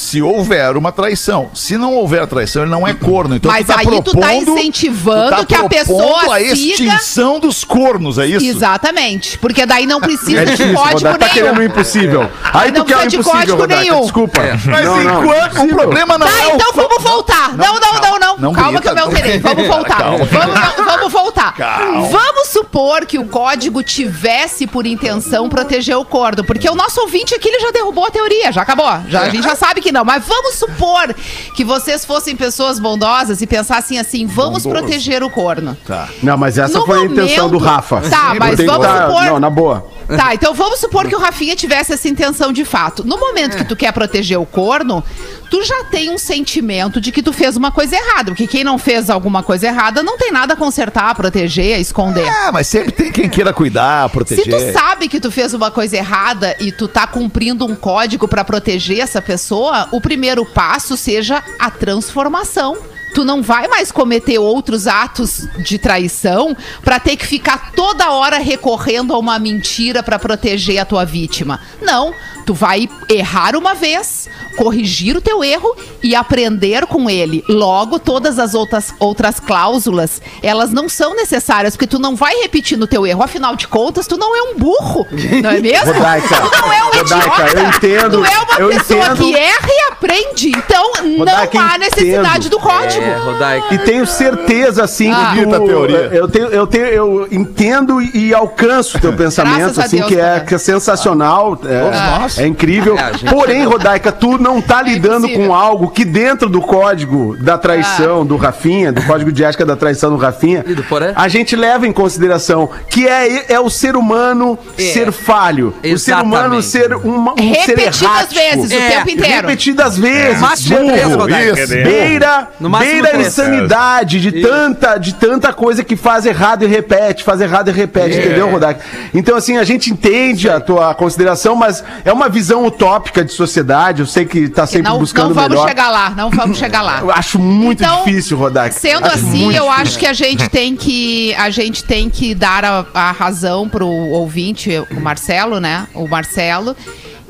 [0.00, 1.50] se houver uma traição.
[1.54, 3.36] Se não houver traição, ele não é corno.
[3.36, 6.38] Então Mas tu tá aí tu tá propondo- incentivando tu tá que a pessoa a
[6.38, 8.46] siga- extinção dos cornos, é isso?
[8.46, 9.36] Exatamente.
[9.38, 10.78] Porque daí não precisa É de código
[11.10, 11.18] Rodaica.
[11.18, 11.70] Tá querendo o nenhum.
[11.70, 12.30] impossível.
[12.52, 14.00] Aí Não tu quer o precisa de impossível, nenhum.
[14.00, 14.40] Desculpa.
[14.64, 15.76] Mas Não, não, enquanto o impossível.
[15.76, 17.56] problema não Tá, é o então vamos voltar.
[17.56, 18.36] Não, não, não, não.
[18.38, 19.06] não Calma grita, que eu me não.
[19.08, 19.38] alterei.
[19.50, 19.98] Vamos voltar.
[19.98, 20.24] Calma.
[20.24, 21.54] Vamos, vamos voltar.
[21.54, 22.08] Calma.
[22.08, 26.42] Vamos supor que o código tivesse por intenção proteger o corno.
[26.44, 28.86] Porque o nosso ouvinte aqui ele já derrubou a teoria, já acabou.
[29.08, 30.04] Já, a gente já sabe que não.
[30.04, 31.14] Mas vamos supor
[31.54, 35.76] que vocês fossem pessoas bondosas e pensassem assim: vamos proteger o corno.
[35.86, 36.08] Tá.
[36.22, 38.00] Não, mas essa No foi a intenção do momento- Rafa.
[38.02, 39.86] Tá, mas que vamos tá- supor- Não, na boa.
[40.16, 43.04] Tá, então vamos supor que o Rafinha tivesse essa intenção de fato.
[43.06, 45.04] No momento que tu quer proteger o corno,
[45.50, 48.30] tu já tem um sentimento de que tu fez uma coisa errada.
[48.32, 51.78] Porque quem não fez alguma coisa errada não tem nada a consertar, a proteger, a
[51.78, 52.26] esconder.
[52.28, 54.44] Ah, mas sempre tem quem queira cuidar, Se proteger.
[54.44, 58.44] tu sabe que tu fez uma coisa errada e tu tá cumprindo um código pra
[58.44, 62.76] proteger essa pessoa, o primeiro passo seja a transformação.
[63.14, 68.38] Tu não vai mais cometer outros atos de traição pra ter que ficar toda hora
[68.38, 71.60] recorrendo a uma mentira pra proteger a tua vítima.
[71.82, 72.14] Não,
[72.50, 77.44] tu vai errar uma vez, corrigir o teu erro e aprender com ele.
[77.48, 82.76] Logo, todas as outras, outras cláusulas, elas não são necessárias, porque tu não vai repetir
[82.76, 83.22] no teu erro.
[83.22, 85.06] Afinal de contas, tu não é um burro,
[85.40, 85.92] não é mesmo?
[85.92, 87.58] Rodaica, tu não é um Rodaica, idiota.
[87.60, 89.16] eu entendo, Tu é uma eu pessoa entendo.
[89.18, 90.48] que erra e aprende.
[90.48, 92.50] Então, Rodaica, não há necessidade entendo.
[92.50, 93.04] do código.
[93.04, 93.74] É, Rodaica.
[93.76, 95.34] E tenho certeza, assim, Ah.
[95.36, 95.96] que tu, teoria.
[96.12, 100.40] Eu, tenho, eu, tenho, eu entendo e alcanço o teu pensamento, assim, Deus, que, é,
[100.40, 101.56] que é sensacional.
[101.64, 102.96] É, é incrível.
[102.98, 105.46] É, gente- Porém, Rodaica, tu não tá lidando impossível.
[105.48, 109.76] com algo que dentro do código da traição do Rafinha, do código de ética da
[109.76, 114.58] traição do Rafinha, do a gente leva em consideração que é, é o ser humano
[114.78, 114.82] É.
[114.82, 115.74] ser falho.
[115.84, 116.66] O ser humano Exatamente.
[116.66, 118.34] ser uma, um ser Repetidas errático.
[118.34, 119.34] vezes, o É, tempo inteiro.
[119.46, 120.68] Repetidas vezes.
[120.68, 121.16] Burro.
[121.20, 121.60] Rodaica.
[121.60, 121.72] Isso.
[121.74, 122.48] Beira,
[122.78, 127.68] beira a insanidade de tanta, de tanta coisa que faz errado e repete, faz errado
[127.68, 128.20] e repete, É.
[128.24, 128.80] entendeu, Rodak?
[129.14, 134.00] Então, assim, a gente entende a tua consideração, mas é uma visão utópica de sociedade.
[134.00, 135.68] Eu sei que tá sempre não, buscando não vamos melhor.
[135.68, 137.00] chegar lá, não vamos chegar lá.
[137.02, 138.74] Eu acho muito Então, difícil, Rodak.
[138.74, 139.70] Sendo Acho assim, eu difícil.
[139.70, 143.86] acho que a gente tem que a gente tem que dar a, a razão pro
[143.86, 145.86] ouvinte, o Marcelo, né?
[145.94, 146.74] O Marcelo.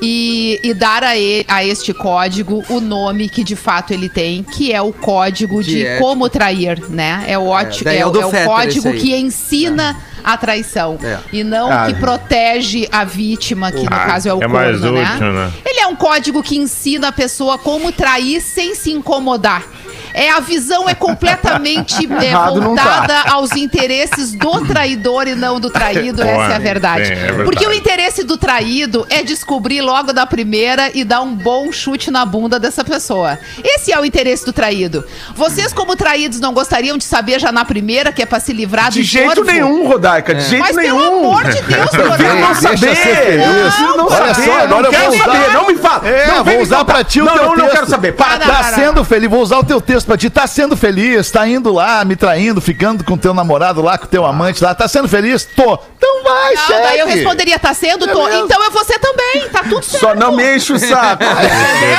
[0.03, 4.41] E, e dar a, e- a este código o nome que de fato ele tem,
[4.41, 7.23] que é o código De como trair, né?
[7.27, 10.97] É o, ótimo, daí é, é o o- é código que ensina a traição.
[11.03, 11.17] É.
[11.33, 14.91] E não Ah, que protege a vítima, que no Ah, caso é o é corno,
[14.91, 15.13] né?
[15.13, 15.51] útil, né?
[15.65, 19.63] Ele é um código que ensina a pessoa como trair sem se incomodar.
[20.13, 22.83] É, a visão é completamente é, não tá.
[22.83, 27.05] voltada aos interesses do traidor e não do traído, essa é a verdade.
[27.07, 27.43] sim, é verdade.
[27.43, 32.11] Porque o interesse do traído é descobrir logo da primeira e dar um bom chute
[32.11, 33.37] na bunda dessa pessoa.
[33.63, 35.03] Esse é o interesse do traído.
[35.35, 38.89] Vocês, como traídos, não gostariam de saber já na primeira que é pra se livrar
[38.91, 39.51] De do jeito corvo?
[39.51, 40.97] nenhum, Rodaica, de jeito Mas nenhum.
[40.99, 42.17] pelo amor de Deus, Eu Rodaica.
[42.17, 42.95] quero não Deixa saber.
[42.95, 43.45] ser feliz.
[43.47, 44.45] Eu preciso não Olha saber.
[44.47, 45.53] só, agora não eu quero vou usar- saber.
[45.53, 46.07] Não me fala.
[46.07, 47.65] É, não vou usar pra ti o não, teu não, texto.
[47.65, 48.11] não quero saber.
[48.13, 48.75] Para, não, Tá não, não.
[48.77, 50.29] sendo feliz, vou usar o teu texto pra ti.
[50.29, 54.25] Tá sendo feliz, tá indo lá, me traindo, ficando com teu namorado lá, com teu
[54.25, 54.73] amante lá.
[54.75, 55.43] Tá sendo feliz?
[55.45, 55.79] Tô.
[55.97, 56.81] Então vai, Não, segue.
[56.83, 58.07] daí eu responderia, tá sendo?
[58.07, 58.23] Tô.
[58.25, 58.43] Beleza.
[58.45, 60.01] Então é você também, tá tudo certo.
[60.01, 61.23] Só não me enche o saco.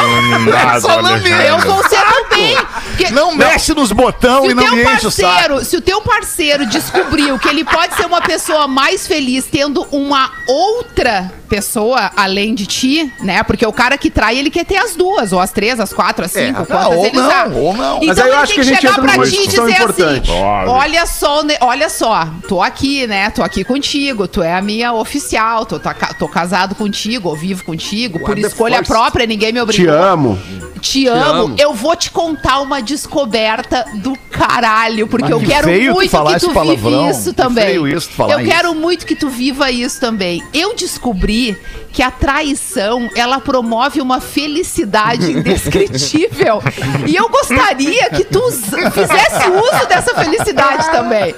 [0.03, 1.31] Iluminado, Só não me-.
[1.31, 2.57] Eu vou ser também.
[2.57, 5.29] Porque Não mexe nos botão se e não teu me enche o saco.
[5.33, 9.87] parceiro, se o teu parceiro descobriu que ele pode ser uma pessoa mais feliz tendo
[9.91, 13.43] uma outra pessoa além de ti, né?
[13.43, 16.25] Porque o cara que trai, ele quer ter as duas, ou as três, as quatro,
[16.25, 17.55] as cinco, ah, quantas ou ele não, sabe.
[17.59, 17.97] ou não.
[17.97, 19.37] Então Mas aí eu ele acho tem que a que gente chegar entra pra ti
[19.37, 20.31] e dizer importante.
[20.31, 20.73] assim: Óbvio.
[20.73, 23.29] olha só, né, olha só, tô aqui, né?
[23.31, 25.79] Tô aqui contigo, tu é a minha oficial, tô,
[26.19, 29.95] tô casado contigo, ou vivo contigo, por Guarda escolha própria, ninguém me Te obrigou.
[29.95, 30.39] amo.
[30.81, 31.43] Te amo.
[31.45, 31.55] amo.
[31.59, 36.11] Eu vou te contar uma descoberta do caralho, porque Mas eu que quero tu muito
[36.11, 37.07] falar que tu palavrão.
[37.07, 37.65] vive isso Que também.
[37.67, 38.51] feio isso, eu isso.
[38.51, 40.43] quero muito que tu viva isso também.
[40.53, 41.57] Eu descobri любви
[41.93, 46.63] que a traição, ela promove uma felicidade indescritível.
[47.07, 51.35] e eu gostaria que tu fizesse uso dessa felicidade também.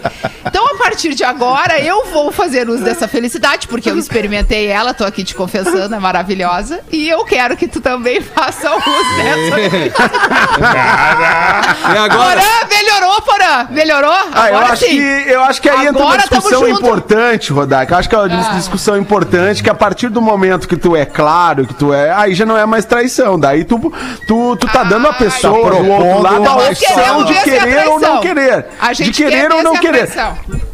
[0.47, 4.95] Então, a partir de agora, eu vou fazer uso dessa felicidade, porque eu experimentei ela,
[4.95, 6.81] tô aqui te confessando, é maravilhosa.
[6.93, 9.55] E eu quero que tu também faça uso dessa.
[11.95, 12.41] E agora?
[12.41, 13.67] Porã, melhorou, Porã?
[13.71, 14.13] Melhorou?
[14.33, 14.91] Ah, eu Agora acho, sim.
[14.91, 17.95] que, eu acho que aí entra uma Agora discussão importante, Rodaica.
[17.95, 18.55] Eu acho que é uma Ah.
[18.55, 22.11] discussão importante que a partir do momento que tu é claro, que tu é.
[22.13, 23.39] Aí já não é mais traição.
[23.39, 23.93] Daí tu,
[24.27, 25.19] tu, tu tá dando a Ai.
[25.19, 28.67] pessoa Tá do outro lado a opção de é querer ou não querer.
[28.81, 30.09] A de querer quer ou não é querer.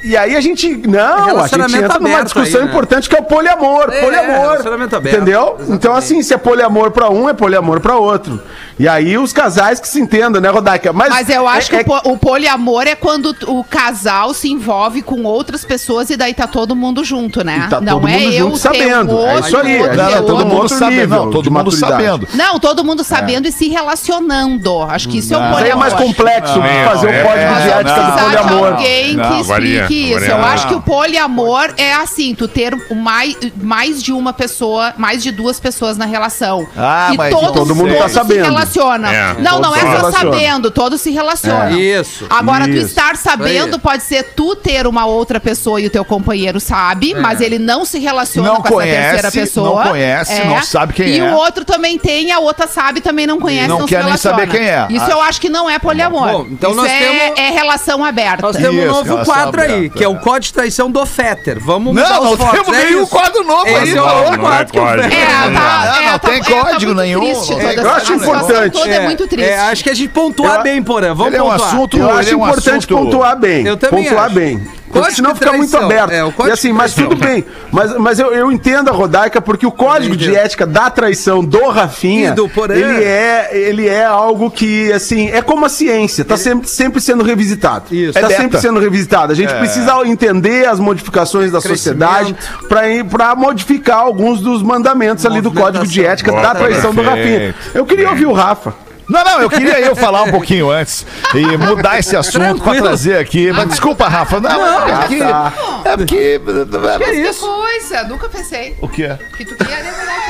[0.02, 0.76] E aí a gente.
[0.88, 2.72] Não, a gente entra numa discussão aí, né?
[2.72, 3.90] importante que é o poliamor.
[3.90, 4.56] É, poliamor.
[4.96, 5.56] aberto, Entendeu?
[5.58, 5.72] exatamente.
[5.72, 8.40] Então, assim, se é poliamor pra um, é poliamor pra outro.
[8.80, 10.90] E aí os casais que se entendam, né, Rodaica?
[10.90, 14.48] Mas, Mas eu acho é- que o, po- o poliamor é quando o casal se
[14.50, 17.64] envolve com outras pessoas e daí tá todo mundo junto, né?
[17.66, 19.14] E tá não todo é mundo eu junto ter sabendo.
[19.18, 20.46] um É outro, isso aí, outro é Não, ter não, todo outro.
[20.46, 21.08] mundo outro sabendo.
[21.14, 22.28] Não, todo mundo sabendo.
[22.32, 24.82] Não, todo mundo sabendo e se relacionando.
[24.84, 25.78] Acho que isso é o Mas aí é poliamor.
[25.80, 28.66] mais complexo Não, fazer é, o código é, de ética do poliamor.
[28.72, 30.12] alguém Não, que explique varia, isso.
[30.20, 30.28] varia.
[30.34, 34.94] Eu acho que o poliamor é assim, tu ter o mais, mais de uma pessoa,
[34.96, 36.66] mais de duas pessoas na relação.
[36.76, 38.46] Ah, e mas todos, todo mundo tá sabendo.
[38.70, 39.08] Se relacionam.
[39.10, 41.78] É, não, não é só sabendo, todos se relacionam.
[41.78, 42.26] Isso.
[42.30, 42.86] Agora, tu Isso.
[42.86, 43.80] estar sabendo Aí.
[43.80, 47.84] pode ser tu ter uma outra pessoa e o teu companheiro sabe, mas ele não
[47.84, 49.84] se relaciona Não com conhece, essa terceira pessoa.
[49.84, 51.30] não conhece, não sabe quem e é.
[51.30, 54.16] o outro também tem, a outra sabe, também não conhece, Não não, quer se nem
[54.16, 54.86] saber relaciona.
[54.88, 54.98] quem é.
[54.98, 55.12] Isso Ah.
[55.14, 56.30] eu acho que não é poliamor.
[56.30, 58.42] Bom, então Isso nós é, temos- é relação aberta.
[58.42, 60.18] Nós temos um novo quadro aí, aberta, que é o é.
[60.18, 61.58] Código de Traição do Fetter.
[61.60, 64.02] Vamos Não, mudar os não fotos, temos é nenhum quadro novo Esse aí, é tá
[64.30, 65.18] o quadro que o Não é Fetter...
[65.20, 68.90] É, tá, Não, não é, tá, tem é, tá código nenhum, Eu acho situação importante.
[68.90, 69.48] toda é, muito triste.
[69.50, 71.08] É, acho que a gente pontuar Eu- bem, Porã.
[71.14, 71.68] Vamos Ele é um pontuar.
[71.74, 73.66] assunto- Eu ele acho é um importante assunto- pontuar bem.
[73.66, 74.34] Eu também pontuar acho.
[74.34, 74.60] bem.
[74.90, 76.10] Código Porque senão fica muito aberto.
[76.10, 77.44] É, o código e assim, mas tudo bem.
[77.70, 81.68] Mas, mas eu, eu entendo a Rodaica, porque o código de ética da traição do
[81.68, 86.36] Rafinha, E do ele é, ele é algo que, assim, é como a ciência, tá
[86.36, 87.94] sempre, sempre sendo revisitado.
[87.94, 88.14] Isso.
[88.14, 89.32] Tá É sempre sendo revisitado.
[89.32, 92.34] A gente precisa entender as modificações da sociedade
[92.68, 97.02] para para modificar alguns dos mandamentos ali do código de ética da Boa, traição do
[97.02, 97.38] Rafinha.
[97.38, 97.56] perfeito.
[97.74, 98.74] Eu queria ouvir o Rafa.
[99.10, 101.04] Não, não, eu queria eu falar um pouquinho antes
[101.34, 102.86] e mudar esse assunto pra Tranquilo.
[102.86, 103.50] trazer aqui.
[103.52, 104.40] Mas desculpa, Rafa.
[104.40, 105.18] Não, é porque.
[105.18, 105.52] tá.
[105.84, 106.40] É porque.
[106.40, 109.16] Que coisa, nunca pensei O quê?
[109.36, 110.29] que tu queria mudar de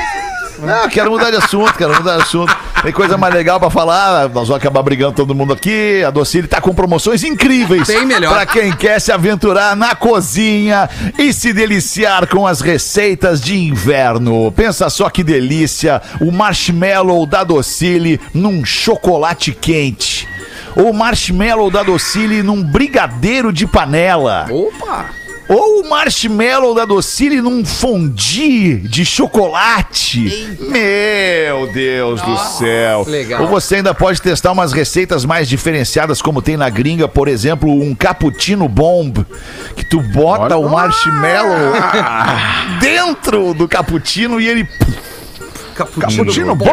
[0.61, 2.55] Não, quero mudar de assunto, quero mudar de assunto.
[2.81, 4.23] Tem coisa mais legal pra falar.
[4.29, 6.03] Nós vamos acabar brigando todo mundo aqui.
[6.03, 7.87] A Docile tá com promoções incríveis.
[7.87, 8.33] Tem melhor.
[8.33, 14.51] Pra quem quer se aventurar na cozinha e se deliciar com as receitas de inverno.
[14.51, 16.01] Pensa só que delícia.
[16.19, 20.27] O marshmallow da Docile num chocolate quente.
[20.75, 24.47] Ou marshmallow da Docile num brigadeiro de panela.
[24.49, 25.20] Opa!
[25.47, 30.57] Ou o marshmallow da Docile num fondue de chocolate.
[30.59, 33.03] Meu Deus do céu.
[33.07, 33.41] legal.
[33.41, 37.69] Ou você ainda pode testar umas receitas mais diferenciadas, como tem na gringa, por exemplo,
[37.69, 39.25] um cappuccino bomb,
[39.75, 41.73] que tu bota o marshmallow
[42.79, 44.67] dentro do cappuccino e ele...
[45.75, 46.71] Cappuccino, bomb.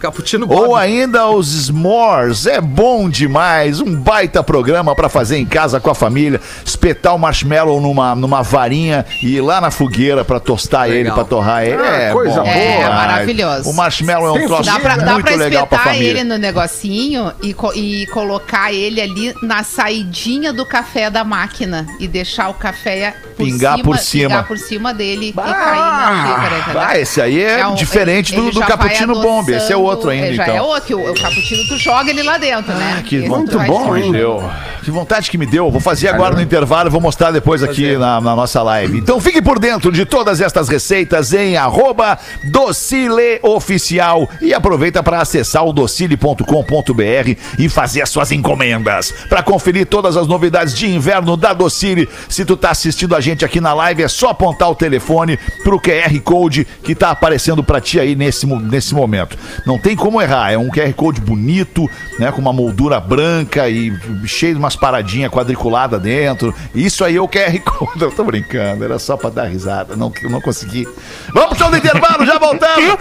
[0.00, 0.74] Cappuccino Ou Bob.
[0.80, 5.94] ainda os s'mores, é bom demais, um baita programa pra fazer em casa com a
[5.94, 10.96] família, espetar o marshmallow numa, numa varinha e ir lá na fogueira pra tostar Legal.
[11.00, 11.82] ele, pra torrar ele.
[11.82, 12.54] Ah, é coisa bom boa.
[12.56, 13.68] É, maravilhoso.
[13.70, 16.10] O marshmallow é um troço Dá pra, dá muito pra legal pra espetar família.
[16.20, 21.86] ele no negocinho e, co- e colocar ele ali na saidinha do café da máquina
[21.98, 24.28] e deixar o café por Pingar cima, por cima.
[24.28, 26.80] pingar por cima dele e cair na xícara, entendeu?
[26.80, 29.82] Ah, esse aí é, um- diferente ele- do, ele do cappuccino bomb, esse é adoçando-
[29.90, 30.56] outro ainda, é, já então.
[30.56, 32.96] é outro, que o, o cappuccino tu joga ele lá dentro, né?
[32.98, 34.12] Ah, que Esse muito bom, hein?
[34.12, 34.42] Deu.
[34.82, 35.70] Que vontade que me deu.
[35.70, 38.98] Vou fazer agora no intervalo vou mostrar depois aqui na, na nossa live.
[38.98, 45.64] Então fique por dentro de todas estas receitas em arroba docileoficial e aproveita para acessar
[45.64, 49.12] o docile.com.br e fazer as suas encomendas.
[49.28, 53.44] Para conferir todas as novidades de inverno da Docile, se tu tá assistindo a gente
[53.44, 57.80] aqui na live, é só apontar o telefone pro QR Code que tá aparecendo para
[57.80, 59.36] ti aí nesse, nesse momento.
[59.66, 63.92] Não tem como errar, é um QR Code bonito, né, com uma moldura branca e
[64.26, 66.54] cheio de umas paradinhas quadriculadas dentro.
[66.74, 68.02] Isso aí é o QR Code.
[68.10, 70.86] Eu tô brincando, era só pra dar risada, não, eu não consegui.
[71.32, 72.96] Vamos pro show do intervalo, já voltamos!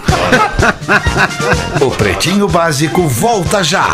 [1.81, 3.87] O Pretinho Básico volta já.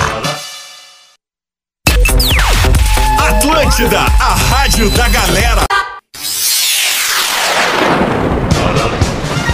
[3.19, 5.74] Atlântida, a rádio da galera.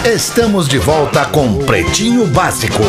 [0.05, 2.81] Estamos de volta com Pretinho Básico.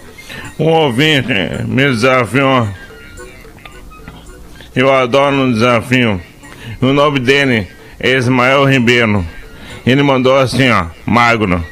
[0.58, 1.32] Um ouvinte
[1.66, 2.68] me desafiou.
[4.74, 6.20] Eu adoro um desafio.
[6.80, 7.68] O nome dele
[8.00, 9.24] é Ismael Ribeiro.
[9.84, 11.62] Ele mandou assim, ó, magro.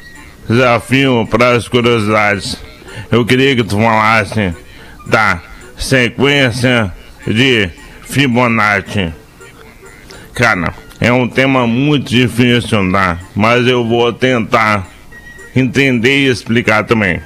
[0.47, 2.57] Desafio para as curiosidades.
[3.11, 4.53] Eu queria que tu falasse
[5.07, 5.41] da
[5.77, 6.93] sequência
[7.25, 7.69] de
[8.11, 9.13] Fibonacci.
[10.33, 13.17] Cara, é um tema muito difícil, tá?
[13.33, 14.85] Mas eu vou tentar
[15.55, 17.21] entender e explicar também.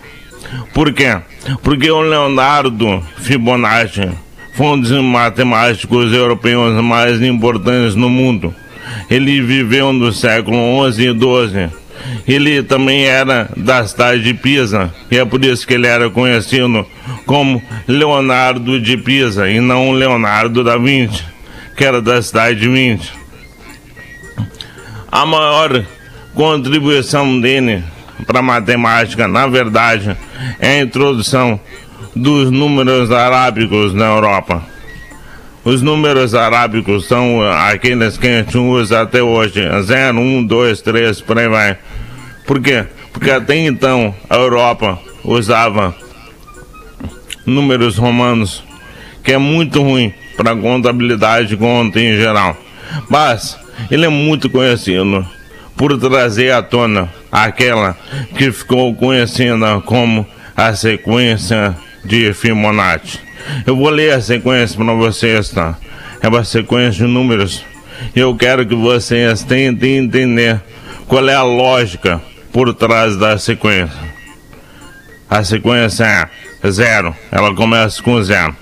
[0.75, 1.17] Por quê?
[1.63, 4.07] Porque o Leonardo Fibonacci
[4.53, 8.53] foi um dos matemáticos europeus mais importantes no mundo.
[9.09, 10.57] Ele viveu no século
[10.91, 11.69] XI e XII.
[12.27, 16.85] Ele também era da cidade de Pisa, e é por isso que ele era conhecido
[17.25, 21.23] como Leonardo de Pisa e não Leonardo da Vinci,
[21.75, 23.11] que era da cidade de Vinci.
[25.11, 25.85] A maior
[26.33, 27.83] contribuição dele
[28.27, 30.15] para a matemática, na verdade,
[30.59, 31.59] é a introdução
[32.15, 34.63] dos números arábicos na Europa.
[35.63, 41.21] Os números arábicos são aqueles que a gente usa até hoje: 0, 1, 2, 3,
[41.21, 41.77] por aí vai.
[42.45, 42.85] Por quê?
[43.11, 45.95] Porque até então a Europa usava
[47.45, 48.63] números romanos,
[49.23, 52.57] que é muito ruim para contabilidade de conta em geral.
[53.09, 53.57] Mas
[53.89, 55.25] ele é muito conhecido
[55.75, 57.97] por trazer à tona aquela
[58.37, 60.25] que ficou conhecida como
[60.55, 63.19] a sequência de Fibonacci.
[63.65, 65.77] Eu vou ler a sequência para vocês, tá?
[66.21, 67.63] É uma sequência de números.
[68.15, 70.61] Eu quero que vocês tentem entender
[71.07, 72.21] qual é a lógica
[72.51, 74.15] por trás da sequência.
[75.29, 76.29] A sequência é
[76.69, 77.15] zero.
[77.31, 78.55] Ela começa com zero.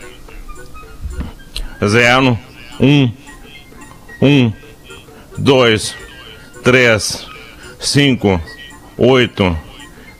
[1.86, 2.39] Zero,
[2.80, 3.12] um,
[4.22, 4.54] um,
[5.38, 5.95] dois,
[6.64, 7.26] três,
[7.80, 8.41] cinco,
[8.97, 9.58] oito,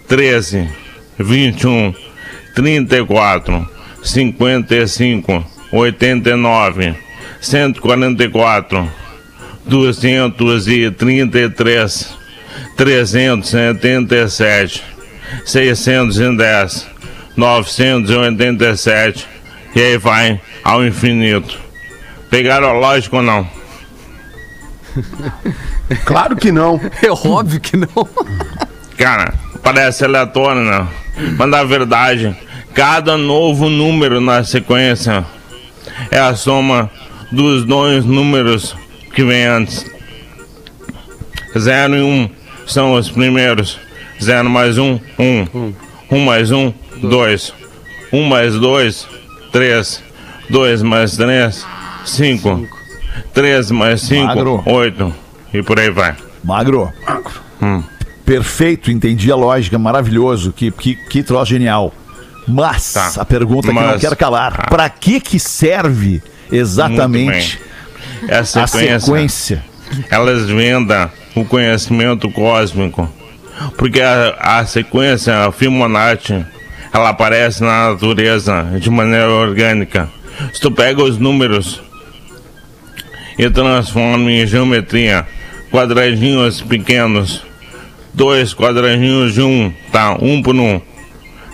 [0.08, 0.70] treze,
[1.18, 1.94] vinte e um,
[2.54, 3.70] trinta e quatro,
[4.04, 6.94] cinquenta e cinco, oitenta e nove,
[7.40, 8.92] cento e quarenta e quatro,
[9.66, 12.14] duzentos e trinta e três,
[12.76, 14.84] trezentos e setenta e sete,
[15.46, 16.86] seiscentos e dez,
[17.36, 19.28] novecentos e oitenta e sete,
[19.76, 21.60] e aí vai ao infinito.
[22.30, 23.48] Pegaram a lógica ou não?
[26.06, 26.80] Claro que não.
[27.02, 28.08] É óbvio que não.
[28.98, 30.88] Cara, parece aleatório, né?
[31.38, 32.36] Mas na verdade,
[32.74, 35.26] cada novo número na sequência
[36.10, 36.90] é a soma
[37.32, 38.76] dos dois números
[39.14, 39.86] que vem antes.
[41.58, 42.30] 0 e 1 um
[42.66, 43.80] são os primeiros.
[44.22, 45.74] 0 mais 1, 1.
[46.12, 46.74] 1 mais 1,
[47.04, 47.54] 2.
[48.12, 49.08] 1 mais 2,
[49.52, 50.04] 3.
[50.50, 51.66] 2 mais 3,
[52.06, 52.68] 5.
[53.34, 54.64] 3 mais 5, Magro.
[54.66, 55.14] 8.
[55.54, 56.16] E por aí vai.
[56.44, 56.92] Magro.
[57.62, 57.84] Hum.
[58.26, 61.94] Perfeito, entendi a lógica, maravilhoso, que, que, que troço genial.
[62.48, 63.12] Mas Tá.
[63.22, 64.70] a pergunta que não Mas- quero calar: Ah.
[64.70, 67.60] pra que que serve exatamente
[68.30, 69.00] a a sequência.
[69.00, 69.64] sequência?
[70.10, 73.10] elas vendam o conhecimento cósmico.
[73.78, 76.46] Porque a, a sequência a Fibonacci,
[76.94, 80.08] ela aparece na natureza de maneira orgânica.
[80.54, 81.82] Se tu pega os números
[83.38, 85.26] e transforma em geometria,
[85.72, 87.44] quadradinhos pequenos,
[88.14, 90.16] dois quadradinhos de um, tá?
[90.22, 90.80] Um por um.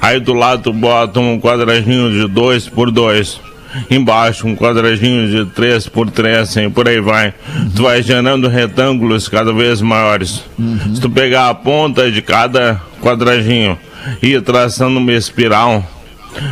[0.02, 3.42] Aí do lado tu bota um quadradinho de 2 por 2.
[3.90, 7.34] Embaixo um quadradinho de 3 por 3, assim, por aí vai.
[7.76, 10.44] Tu vai gerando retângulos cada vez maiores.
[10.96, 13.78] Se tu pegar a ponta de cada quadradinho
[14.22, 15.84] e traçando uma espiral,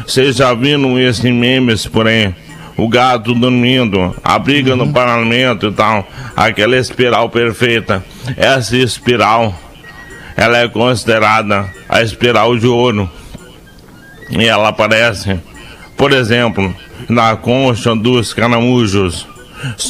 [0.06, 2.34] vocês já viram esse em memes por aí?
[2.76, 8.04] O gato dormindo, a briga no parlamento e tal, aquela espiral perfeita.
[8.36, 9.54] Essa espiral,
[10.36, 13.10] ela é considerada a espiral de ouro
[14.30, 15.40] e ela aparece,
[15.96, 16.76] por exemplo,
[17.10, 19.28] na concha dos caramujos.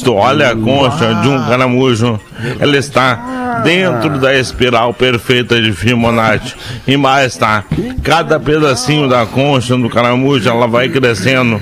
[0.06, 2.18] Olha a concha de um caramujo,
[2.58, 6.54] ela está dentro da espiral perfeita de Fibonacci.
[6.86, 7.64] E mais tá,
[8.02, 11.60] cada pedacinho da concha do caramujo, ela vai crescendo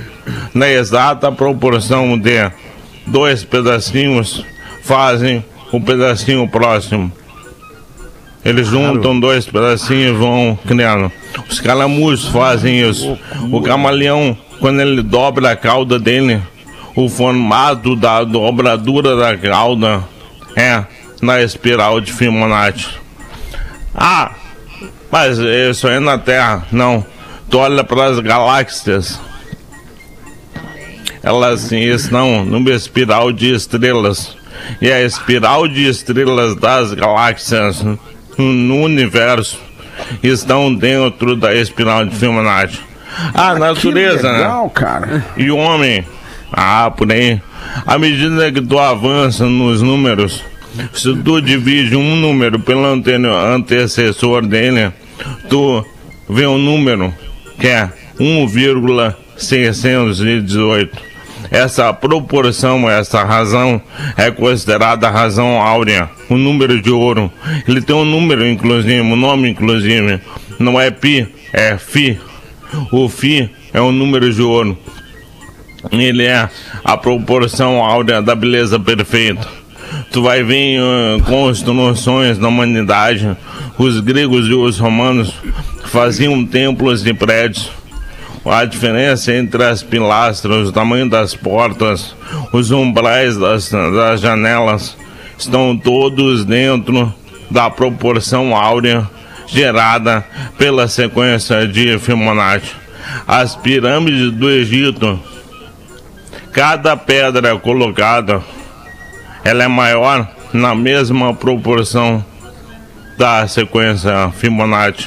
[0.55, 2.51] na exata proporção de
[3.07, 4.45] dois pedacinhos
[4.83, 7.11] fazem o pedacinho próximo.
[8.45, 11.11] Eles juntam dois pedacinhos e vão criando.
[11.51, 13.19] Os calamus fazem isso.
[13.51, 16.41] O camaleão, quando ele dobra a cauda dele,
[16.97, 20.03] o formato da dobradura da cauda
[20.57, 20.83] é
[21.21, 22.89] na espiral de Fibonacci.
[23.95, 24.33] Ah,
[25.13, 26.67] mas isso é na Terra.
[26.73, 27.05] Não.
[27.51, 29.21] Tu olha para as galáxias.
[31.23, 34.35] Elas estão numa espiral de estrelas.
[34.81, 37.85] E a espiral de estrelas das galáxias
[38.39, 39.61] no universo
[40.23, 42.81] estão dentro da espiral de Fibonacci.
[43.35, 44.71] A natureza, legal, né?
[44.75, 45.25] cara.
[45.37, 46.05] E o homem,
[46.53, 47.41] ah, por aí.
[47.87, 50.45] À medida que tu avança nos números,
[50.93, 54.93] se tu divide um número pelo ante antecessor dele,
[55.49, 55.83] tu
[56.29, 57.15] vê um número
[57.59, 61.07] que é 1,618.
[61.51, 63.81] Essa proporção, essa razão
[64.17, 67.31] é considerada razão áurea, o número de ouro.
[67.69, 70.21] Ele tem um número, inclusive, um nome, inclusive.
[70.59, 72.19] Não é pi, é fi.
[72.91, 74.77] O fi é um número de ouro.
[75.91, 76.49] Ele é
[76.85, 79.47] a proporção áurea da beleza perfeita.
[80.13, 83.37] Tu vai ver uh, construções da humanidade.
[83.79, 85.35] Os gregos e os romanos
[85.85, 87.71] faziam templos e prédios
[88.53, 92.15] a diferença entre as pilastras, o tamanho das portas,
[92.53, 94.97] os umbrais das, das janelas
[95.37, 97.13] estão todos dentro
[97.51, 99.09] da proporção áurea
[99.47, 100.25] gerada
[100.57, 102.73] pela sequência de Fibonacci.
[103.27, 105.19] As pirâmides do Egito,
[106.57, 108.43] cada pedra colocada,
[109.45, 112.25] ela é maior na mesma proporção
[113.19, 115.07] da sequência Fibonacci.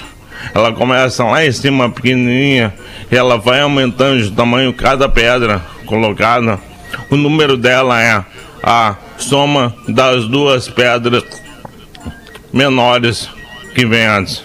[0.54, 2.72] Ela começa lá em cima pequenininha
[3.12, 6.60] e ela vai aumentando de tamanho cada pedra colocada.
[7.10, 8.24] O número dela é
[8.62, 11.24] a soma das duas pedras
[12.54, 13.28] menores
[13.74, 14.44] que vem antes.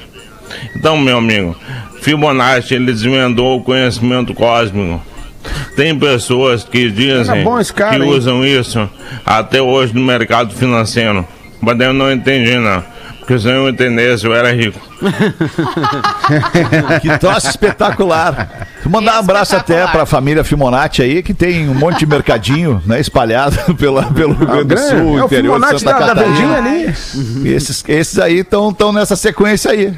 [0.75, 1.55] Então, meu amigo,
[2.01, 5.14] Fibonacci ele desvendou o conhecimento cósmico.
[5.77, 7.45] Tem pessoas que dizem
[7.75, 8.09] cara, que hein?
[8.09, 8.89] usam isso
[9.25, 11.27] até hoje no mercado financeiro.
[11.61, 12.83] Mas eu não entendi, não.
[13.25, 14.79] Porque se eu entendesse, eu era rico.
[17.01, 18.69] Que troço espetacular.
[18.83, 22.07] Vou mandar um abraço até para a família Filmonati aí, que tem um monte de
[22.07, 25.93] mercadinho, né, espalhado pela, pelo Rio Grande do Sul, é o interior de Fibonacci Santa
[25.93, 26.33] da, da Catarina.
[26.33, 27.55] vendinha ali.
[27.55, 29.95] Esses, esses aí estão nessa sequência aí.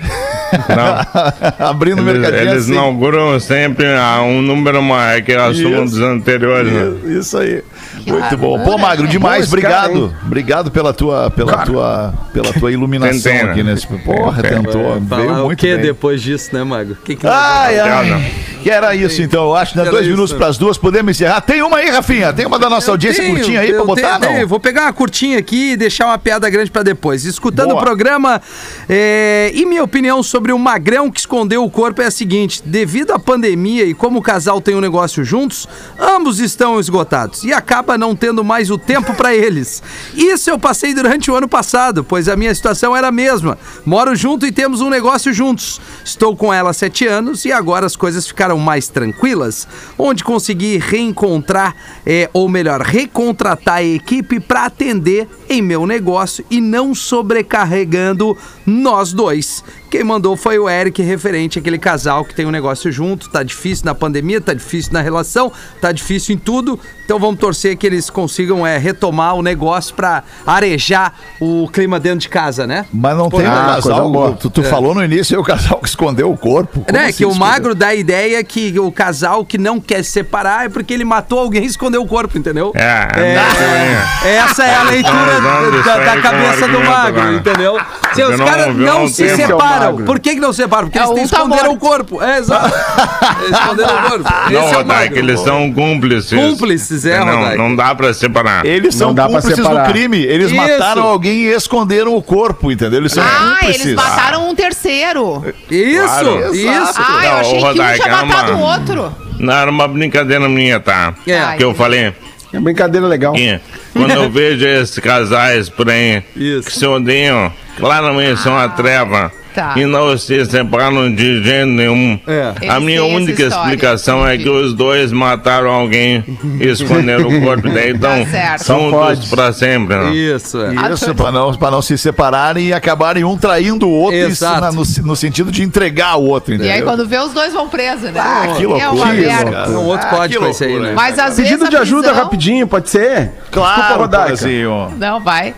[1.59, 2.73] Abrindo o Eles, mercadinho eles assim.
[2.73, 3.87] inauguram sempre
[4.23, 5.95] um número maior que a soma Isso.
[5.97, 6.73] dos anteriores.
[6.73, 6.93] Né?
[7.05, 7.63] Isso, Isso aí.
[8.07, 8.63] Muito bom.
[8.63, 9.49] Pô, Magro, demais.
[9.51, 10.17] Bom esse cara, Obrigado.
[10.25, 13.51] Obrigado pela tua, pela tua, pela tua iluminação Tentei, né?
[13.51, 13.87] aqui nesse.
[13.87, 15.01] Porra, tentou.
[15.01, 15.83] Veio o muito que bem.
[15.83, 16.93] depois disso, né, Mago?
[16.93, 18.05] O que que Ai, ai.
[18.05, 18.23] Piada.
[18.63, 19.45] Que era isso, então.
[19.45, 19.83] Eu acho, né?
[19.83, 20.39] Era Dois isso, minutos né?
[20.39, 20.77] para as duas.
[20.77, 21.41] Podemos encerrar.
[21.41, 22.33] Tem uma aí, Rafinha?
[22.33, 24.19] Tem uma da nossa audiência Tenho, curtinha aí eu pra botar?
[24.19, 24.37] tenho, não?
[24.37, 24.49] tenho.
[24.49, 27.25] Vou pegar uma curtinha aqui e deixar uma piada grande pra depois.
[27.25, 27.81] Escutando Boa.
[27.81, 28.41] o programa,
[28.89, 33.13] é, e minha opinião sobre o magrão que escondeu o corpo é a seguinte: devido
[33.13, 37.96] à pandemia e como o casal tem um negócio juntos, ambos estão esgotados e acaba
[37.99, 39.83] não tendo mais o tempo pra eles.
[40.15, 43.59] Isso eu passei durante o ano passado, pois a minha situação era a mesma.
[43.85, 45.81] Moro junto e temos um negócio juntos.
[46.05, 49.67] Estou com ela há sete anos e agora as coisas ficaram mais tranquilas,
[49.99, 51.75] onde consegui reencontrar,
[52.05, 59.13] é, ou melhor, recontratar a equipe para atender em meu negócio e não sobrecarregando nós
[59.13, 59.63] dois.
[59.91, 63.29] Quem mandou foi o Eric, referente àquele casal que tem um negócio junto.
[63.31, 66.79] Tá difícil na pandemia, tá difícil na relação, tá difícil em tudo.
[67.05, 72.19] Então vamos torcer que eles consigam é, retomar o negócio para arejar o clima dentro
[72.21, 72.85] de casa, né?
[72.93, 74.35] Mas não tem Ah, um coisa casal.
[74.35, 76.81] Tu, tu falou no início, é o casal que escondeu o corpo.
[76.81, 77.49] Como né, assim que o escondeu?
[77.49, 81.05] magro dá a ideia que o casal que não quer se separar é porque ele
[81.05, 82.73] matou alguém e escondeu o corpo, entendeu?
[82.75, 85.41] É, é, essa é a leitura
[85.85, 87.79] da, da cabeça do argumento, magro, entendeu?
[88.15, 89.93] Se os caras não, não se é o separam.
[89.93, 90.05] magro.
[90.07, 90.85] Por que, que não se separam?
[90.89, 91.81] Porque É, eles um tá esconderam o morto.
[91.81, 92.23] corpo.
[92.23, 92.67] É, exato.
[93.43, 94.29] Eles esconderam o corpo.
[94.29, 95.19] Esse é Não, o Rodaica, magro.
[95.19, 96.39] eles são cúmplices.
[96.39, 97.57] Cúmplices, é, não, Rodaica.
[97.57, 98.65] não dá pra separar.
[98.67, 100.23] Eles são Não dá pra cúmplices do crime.
[100.23, 100.57] Eles Isso.
[100.57, 103.01] mataram alguém e esconderam o corpo, entendeu?
[103.01, 103.85] Eles são Ah, cúmplices.
[103.85, 105.45] eles mataram um terceiro.
[105.71, 106.55] Isso, Claro.
[106.55, 106.69] isso.
[106.99, 109.15] Ah, eu Não, achei que um tinha matado o outro.
[109.39, 111.15] Não era uma brincadeira minha, tá?
[111.27, 111.57] É.
[111.57, 112.15] Que eu falei.
[112.53, 113.33] É brincadeira legal.
[113.35, 113.61] que
[113.93, 116.69] Quando eu vejo esses casais por aí Isso.
[116.69, 119.31] que se odeiam, claramente são a treva.
[119.57, 119.73] Tá.
[119.77, 122.21] e não se separam de jeito nenhum.
[122.27, 122.53] É.
[122.69, 126.23] A minha única explicação é que os dois mataram alguém
[126.61, 128.65] e esconderam o corpo, daí então Tá certo.
[128.65, 129.29] são juntos pode.
[129.31, 129.97] pra sempre.
[129.97, 130.11] Né?
[130.15, 130.75] Isso, é.
[130.93, 134.71] Isso, pra não, pra não se separarem e acabarem um traindo o outro isso na-
[134.71, 136.75] no, no sentido de entregar o outro, E entendeu?
[136.75, 138.21] aí, quando vê, os dois vão presos, né?
[138.21, 139.51] Ah, que É uma loucura, merda.
[139.53, 139.71] cara.
[139.71, 140.95] Um outro Ah, que esse aí, loucura, né?
[140.95, 141.71] Mas às Pedido vezes.
[141.71, 143.31] de ajuda prisão- rapidinho, pode ser?
[143.51, 144.93] Claro, Desculpa.
[144.99, 145.55] Não, vai.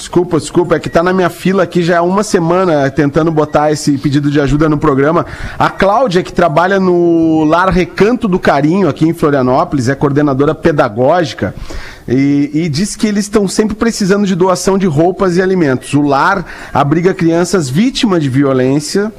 [0.00, 3.70] Desculpa, desculpa, é que tá na minha fila aqui já há uma semana tentando botar
[3.70, 5.26] esse pedido de ajuda no programa.
[5.58, 11.54] A Cláudia, que trabalha no Lar Recanto do Carinho, aqui em Florianópolis, é coordenadora pedagógica.
[12.08, 15.92] E, e diz que eles estão sempre precisando de doação de roupas e alimentos.
[15.92, 19.12] O lar abriga crianças vítimas de violência,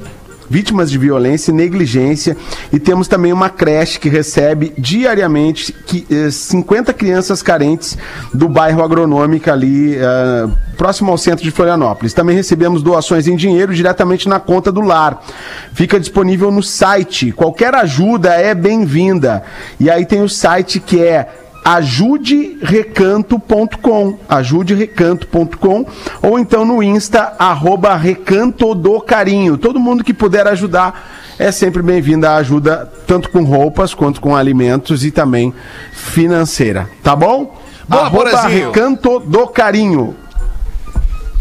[0.52, 2.36] vítimas de violência e negligência.
[2.70, 7.96] E temos também uma creche que recebe diariamente que, eh, 50 crianças carentes
[8.34, 12.12] do bairro Agronômica ali, eh, próximo ao centro de Florianópolis.
[12.12, 15.24] Também recebemos doações em dinheiro diretamente na conta do lar.
[15.72, 17.32] Fica disponível no site.
[17.32, 19.42] Qualquer ajuda é bem-vinda.
[19.80, 21.30] E aí tem o site que é
[21.64, 25.86] ajuderecanto.com ajuderecanto.com
[26.22, 29.56] ou então no Insta, arroba Recanto do Carinho.
[29.56, 34.36] Todo mundo que puder ajudar é sempre bem-vindo a ajuda, tanto com roupas quanto com
[34.36, 35.54] alimentos e também
[35.92, 36.90] financeira.
[37.02, 37.58] Tá bom?
[37.88, 38.42] Boa, arroba.
[38.42, 40.14] Recanto do Carinho.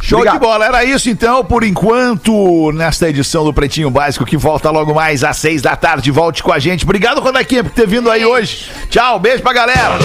[0.02, 0.40] Show Obrigado.
[0.40, 0.66] de bola.
[0.66, 5.38] Era isso então, por enquanto, nesta edição do Pretinho Básico, que volta logo mais às
[5.38, 6.12] seis da tarde.
[6.12, 6.84] Volte com a gente.
[6.84, 8.70] Obrigado, Rodaquinha, por ter vindo aí hoje.
[8.90, 9.98] Tchau, beijo pra galera.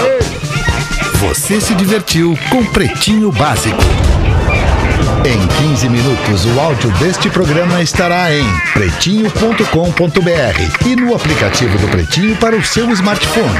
[1.20, 3.82] Você se divertiu com Pretinho Básico.
[5.24, 8.44] Em 15 minutos, o áudio deste programa estará em
[8.74, 13.58] pretinho.com.br e no aplicativo do Pretinho para o seu smartphone.